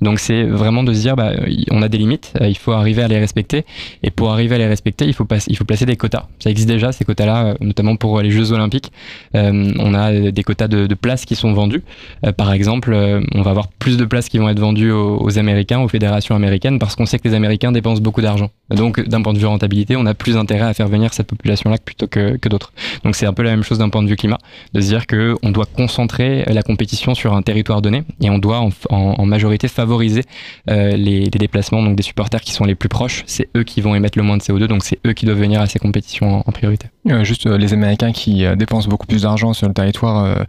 [0.01, 1.31] Donc c'est vraiment de se dire, bah,
[1.71, 3.65] on a des limites, il faut arriver à les respecter,
[4.03, 6.27] et pour arriver à les respecter, il faut, placer des quotas.
[6.39, 8.91] Ça existe déjà, ces quotas-là, notamment pour les Jeux Olympiques.
[9.35, 11.83] Euh, on a des quotas de, places qui sont vendus.
[12.25, 15.39] Euh, par exemple, euh, on va avoir plus de places qui vont être vendues aux,
[15.39, 18.49] Américains, aux fédérations américaines, parce qu'on sait que les Américains dépensent beaucoup d'argent.
[18.69, 21.77] Donc, d'un point de vue rentabilité, on a plus intérêt à faire venir cette population-là
[21.83, 22.73] plutôt que, d'autres.
[23.03, 24.37] Donc, c'est un peu la même chose d'un point de vue climat,
[24.73, 28.67] de se dire qu'on doit concentrer la compétition sur un territoire donné et on doit
[28.89, 30.23] en, majorité favoriser
[30.67, 33.23] les, les, déplacements donc des supporters qui sont les plus proches.
[33.27, 35.61] C'est eux qui vont émettre le moins de CO2, donc c'est eux qui doivent venir
[35.61, 36.87] à ces compétitions en, priorité.
[37.23, 40.43] juste les Américains qui euh, dépensent beaucoup plus d'argent sur le territoire, euh,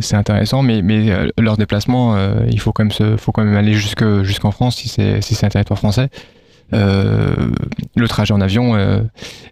[0.00, 2.16] c'est intéressant, mais, mais euh, leur déplacement,
[2.50, 5.78] il faut quand même, se, faut quand même aller jusqu'en France si c'est un territoire
[5.78, 6.08] français.
[6.72, 7.34] Euh,
[7.94, 9.00] le trajet en avion euh,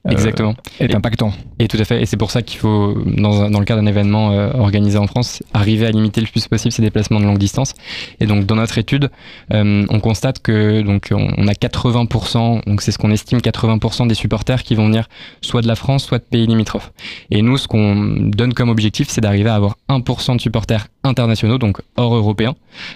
[0.08, 0.54] Exactement.
[0.80, 1.32] est impactant.
[1.60, 2.02] Et tout à fait.
[2.02, 5.42] Et c'est pour ça qu'il faut, dans, dans, le cadre d'un événement organisé en France,
[5.52, 7.74] arriver à limiter le plus possible ces déplacements de longue distance.
[8.20, 9.10] Et donc, dans notre étude,
[9.50, 14.62] on constate que donc on, a 80%, donc c'est ce qu'on estime, 80% des supporters
[14.62, 15.08] qui vont venir
[15.40, 16.92] soit de la France, soit de pays limitrophes.
[17.30, 21.58] Et nous, ce qu'on donne comme objectif, c'est d'arriver à avoir 1% de supporters internationaux,
[21.58, 22.54] donc hors européens.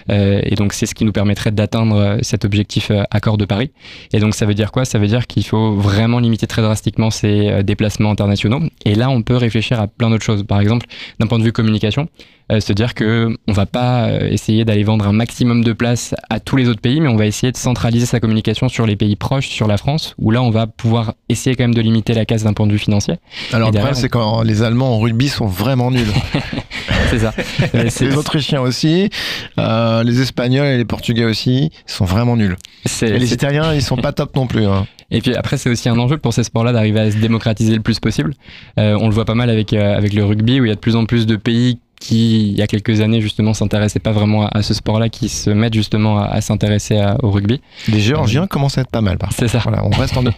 [0.09, 3.71] et donc, c'est ce qui nous permettrait d'atteindre cet objectif accord de Paris.
[4.11, 4.85] Et donc ça veut dire quoi?
[4.85, 8.61] Ça veut dire qu'il faut vraiment limiter très drastiquement ces euh, déplacements internationaux.
[8.85, 10.43] Et là, on peut réfléchir à plein d'autres choses.
[10.43, 10.87] Par exemple,
[11.19, 12.07] d'un point de vue communication,
[12.51, 16.15] euh, se dire que on va pas euh, essayer d'aller vendre un maximum de places
[16.31, 18.95] à tous les autres pays, mais on va essayer de centraliser sa communication sur les
[18.95, 22.13] pays proches, sur la France, où là on va pouvoir essayer quand même de limiter
[22.15, 23.15] la casse d'un point de vue financier.
[23.53, 26.11] Alors le c'est quand les Allemands en rugby sont vraiment nuls.
[27.11, 27.33] c'est ça.
[27.73, 29.11] les Autrichiens aussi,
[29.59, 32.55] euh, les Espagnols et les Portugais aussi sont vraiment nuls.
[33.03, 34.65] Et les Italiens, ils sont pas top non plus.
[34.65, 34.87] Hein.
[35.11, 37.81] Et puis après, c'est aussi un enjeu pour ces sports-là d'arriver à se démocratiser le
[37.81, 38.35] plus possible.
[38.77, 40.95] on le voit pas mal avec, avec le rugby, où il y a de plus
[40.95, 44.61] en plus de pays qui, il y a quelques années, justement, s'intéressaient pas vraiment à,
[44.61, 47.61] ce sport-là, qui se mettent justement à, s'intéresser au rugby.
[47.87, 49.59] Les Géorgiens commencent à être pas mal, par C'est ça.
[49.59, 50.33] Voilà, on reste en deux.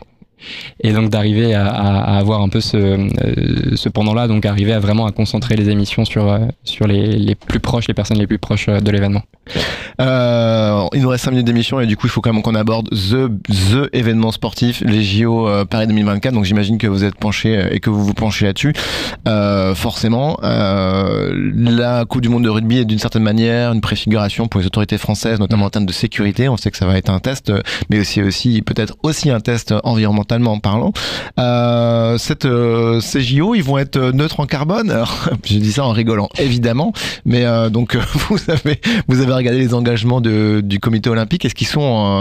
[0.80, 5.06] Et donc d'arriver à, avoir un peu ce, euh, ce pendant-là, donc arriver à vraiment
[5.06, 8.40] à concentrer les émissions sur, euh, sur les, les, plus proches, les personnes les plus
[8.40, 9.22] proches euh, de l'événement.
[10.00, 12.56] Euh, il nous reste 5 minutes d'émission et du coup, il faut quand même qu'on
[12.56, 16.34] aborde the, the événement sportif, les JO euh, Paris 2024.
[16.34, 18.74] Donc, j'imagine que vous êtes penché euh, et que vous vous penchez là-dessus.
[19.28, 24.48] Euh, forcément, euh, la Coupe du Monde de rugby est d'une certaine manière une préfiguration
[24.48, 26.50] pour les autorités françaises, notamment en termes de sécurité.
[26.50, 29.40] On sait que ça va être un test, euh, mais aussi, aussi peut-être aussi un
[29.40, 30.94] test environnementalement parlant.
[31.40, 32.48] Euh, cette,
[33.02, 34.90] ces JO, ils vont être neutres en carbone.
[34.92, 36.94] Alors, je dis ça en rigolant, évidemment.
[37.26, 37.96] Mais donc,
[38.30, 41.46] vous avez, vous avez regardé les engagements du comité olympique.
[41.46, 41.68] Est-ce qu'ils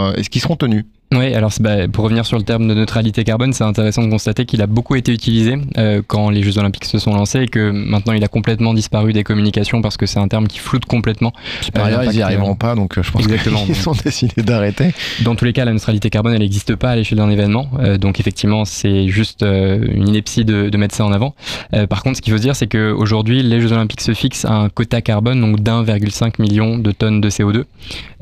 [0.09, 0.85] euh, est-ce qu'ils seront tenus?
[1.13, 4.45] Oui, alors bah, pour revenir sur le terme de neutralité carbone, c'est intéressant de constater
[4.45, 7.69] qu'il a beaucoup été utilisé euh, quand les Jeux Olympiques se sont lancés et que
[7.69, 11.33] maintenant il a complètement disparu des communications parce que c'est un terme qui floute complètement.
[11.73, 13.95] Par Euh, ailleurs, ils l'impact, y euh, arriveront pas, donc euh, je pense qu'ils ont
[14.05, 14.93] décidé d'arrêter.
[15.23, 17.67] Dans tous les cas, la neutralité carbone, elle n'existe pas à l'échelle d'un événement.
[17.79, 21.35] Euh, donc effectivement, c'est juste euh, une ineptie de, de mettre ça en avant.
[21.73, 24.45] Euh, par contre, ce qu'il faut se dire, c'est qu'aujourd'hui, les Jeux Olympiques se fixent
[24.45, 27.65] à un quota carbone donc d'1,5 million de tonnes de CO2.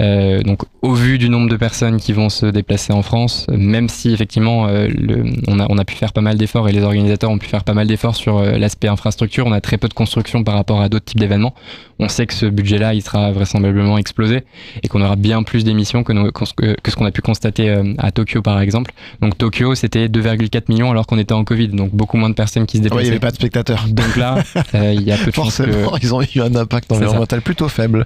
[0.01, 3.89] Euh, donc au vu du nombre de personnes qui vont se déplacer en France, même
[3.89, 6.81] si effectivement euh, le, on, a, on a pu faire pas mal d'efforts et les
[6.83, 9.87] organisateurs ont pu faire pas mal d'efforts sur euh, l'aspect infrastructure, on a très peu
[9.87, 11.53] de construction par rapport à d'autres types d'événements.
[11.99, 14.43] On sait que ce budget-là, il sera vraisemblablement explosé
[14.83, 17.93] et qu'on aura bien plus d'émissions que, nos- que ce qu'on a pu constater euh,
[17.97, 18.91] à Tokyo par exemple.
[19.21, 22.65] Donc Tokyo, c'était 2,4 millions alors qu'on était en Covid, donc beaucoup moins de personnes
[22.65, 23.03] qui se Ouais, il déplaçaient.
[23.05, 23.85] n'y avait pas de spectateurs.
[23.89, 24.37] Donc là,
[24.75, 25.35] euh, il y a peu de que...
[25.35, 28.05] Forcément, ils ont eu un impact environnemental plutôt faible.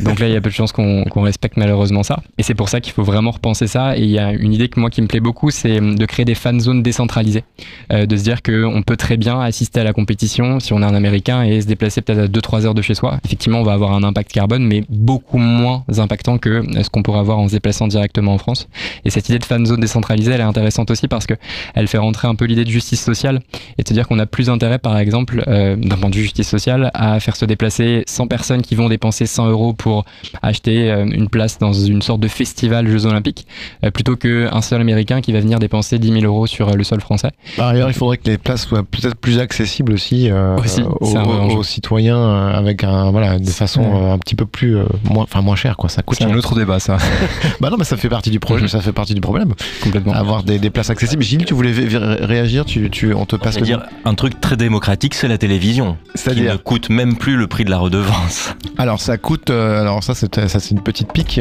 [0.00, 2.20] Donc là, il y a peu de chances qu'on qu'on respecte malheureusement ça.
[2.38, 3.96] Et c'est pour ça qu'il faut vraiment repenser ça.
[3.96, 6.34] Et y a une idée que moi qui me plaît beaucoup, c'est de créer des
[6.34, 7.44] fan zones décentralisées.
[7.92, 10.84] Euh, de se dire qu'on peut très bien assister à la compétition si on est
[10.84, 13.18] un Américain et se déplacer peut-être à 2-3 heures de chez soi.
[13.24, 17.18] Effectivement, on va avoir un impact carbone, mais beaucoup moins impactant que ce qu'on pourrait
[17.18, 18.68] avoir en se déplaçant directement en France.
[19.04, 21.34] Et cette idée de fan zone décentralisée, elle est intéressante aussi parce que
[21.74, 23.40] elle fait rentrer un peu l'idée de justice sociale
[23.78, 26.22] et de se dire qu'on a plus intérêt, par exemple, euh, d'un point de vue
[26.22, 30.04] justice sociale, à faire se déplacer 100 personnes qui vont dépenser 100 euros pour
[30.42, 33.46] acheter euh, une place dans une sorte de festival Jeux Olympiques,
[33.84, 36.84] euh, plutôt qu'un seul Américain qui va venir dépenser 10 000 euros sur euh, le
[36.84, 37.30] sol français.
[37.56, 41.62] Par ailleurs, il faudrait que les places soient peut-être plus accessibles aussi, euh, Aussi, aux,
[41.62, 45.40] citoyens euh, avec un voilà de façon euh, un petit peu plus euh, moins enfin
[45.40, 45.88] moins cher quoi.
[45.88, 46.98] Ça coûte C'est un autre débat, ça.
[47.60, 49.54] Bah non, mais ça fait partie du projet, ça fait partie du problème.
[49.82, 50.12] Complètement.
[50.12, 51.22] Avoir des, des places accessibles.
[51.22, 52.64] Gilles, tu voulais réagir?
[52.64, 55.96] Tu, tu on te passe le dire, un truc très démocratique, c'est la télévision.
[56.14, 58.54] Qui C'est-à-dire ne coûte même plus le prix de la redevance.
[58.76, 61.40] Alors ça coûte, euh, alors ça c'est ça c'est une petite pique,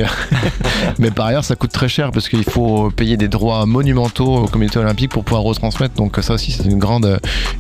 [1.00, 4.48] mais par ailleurs ça coûte très cher parce qu'il faut payer des droits monumentaux au
[4.48, 5.96] Comité olympique pour pouvoir retransmettre.
[5.96, 7.20] Donc ça aussi c'est une grande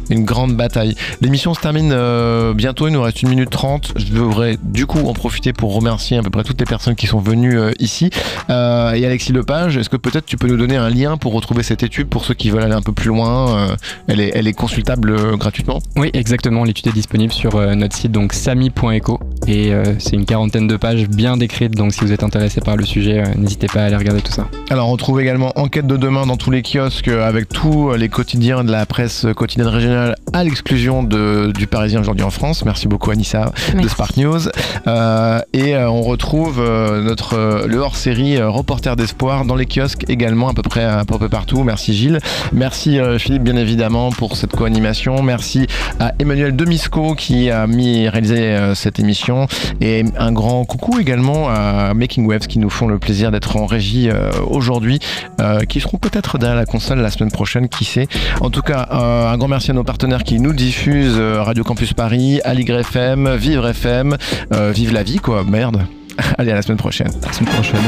[0.09, 0.95] une grande bataille.
[1.21, 3.93] L'émission se termine euh, bientôt, il nous reste une minute trente.
[3.95, 7.07] Je devrais du coup en profiter pour remercier à peu près toutes les personnes qui
[7.07, 8.09] sont venues euh, ici.
[8.49, 11.63] Euh, et Alexis Lepage, est-ce que peut-être tu peux nous donner un lien pour retrouver
[11.63, 13.75] cette étude pour ceux qui veulent aller un peu plus loin
[14.07, 15.79] Elle est elle est consultable gratuitement?
[15.95, 16.63] Oui, exactement.
[16.63, 19.19] L'étude est disponible sur notre site, donc sami.eco.
[19.47, 21.75] Et c'est une quarantaine de pages bien décrites.
[21.75, 24.47] Donc si vous êtes intéressé par le sujet, n'hésitez pas à aller regarder tout ça.
[24.74, 28.09] Alors on trouve également Enquête de demain dans tous les kiosques euh, avec tous les
[28.09, 32.65] quotidiens de la presse quotidienne régionale à l'exclusion de- du Parisien aujourd'hui en France.
[32.65, 33.89] Merci beaucoup Anissa de Merci.
[33.89, 34.39] Spark News.
[34.88, 40.49] Euh, et euh, on retrouve euh, notre le hors-série Reporter d'espoir dans les kiosques également
[40.49, 41.63] à peu près un peu partout.
[41.63, 42.17] Merci Gilles.
[42.51, 45.21] Merci Philippe bien évidemment pour cette co-animation.
[45.21, 45.67] Merci
[45.99, 49.45] à Emmanuel Demisco qui a mis réalisé cette émission
[49.82, 53.67] et un grand coucou également à Making Waves qui nous font le plaisir d'être en
[53.67, 54.32] régie euh,
[54.64, 54.99] aujourd'hui,
[55.41, 58.07] euh, qui seront peut-être derrière la console la semaine prochaine, qui sait.
[58.39, 61.64] En tout cas, euh, un grand merci à nos partenaires qui nous diffusent euh, Radio
[61.66, 64.16] Campus Paris, Aligre FM, Vivre FM,
[64.53, 65.86] euh, Vive la vie quoi, merde.
[66.38, 67.11] Allez à la semaine prochaine.
[67.24, 67.80] À la semaine prochaine.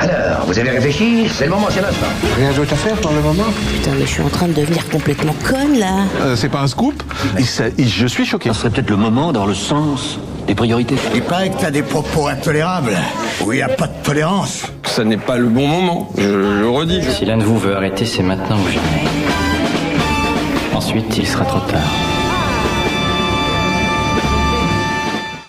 [0.00, 2.06] Alors, vous avez réfléchi C'est le moment, c'est l'instant.
[2.38, 4.88] Rien d'autre à faire pour le moment Putain, mais je suis en train de devenir
[4.88, 6.04] complètement conne là.
[6.22, 7.02] Euh, C'est pas un scoop
[7.38, 8.48] Il s'est- il- Je suis choqué.
[8.52, 10.96] Ce serait peut-être le moment dans le sens des priorités.
[11.14, 12.96] Il paraît que t'as des propos intolérables.
[13.44, 14.66] Où il n'y a pas de tolérance.
[14.84, 17.02] Ça n'est pas le bon moment, je le redis.
[17.10, 19.08] Si l'un de vous veut arrêter, c'est maintenant ou jamais.
[20.74, 22.09] Ensuite, il sera trop tard.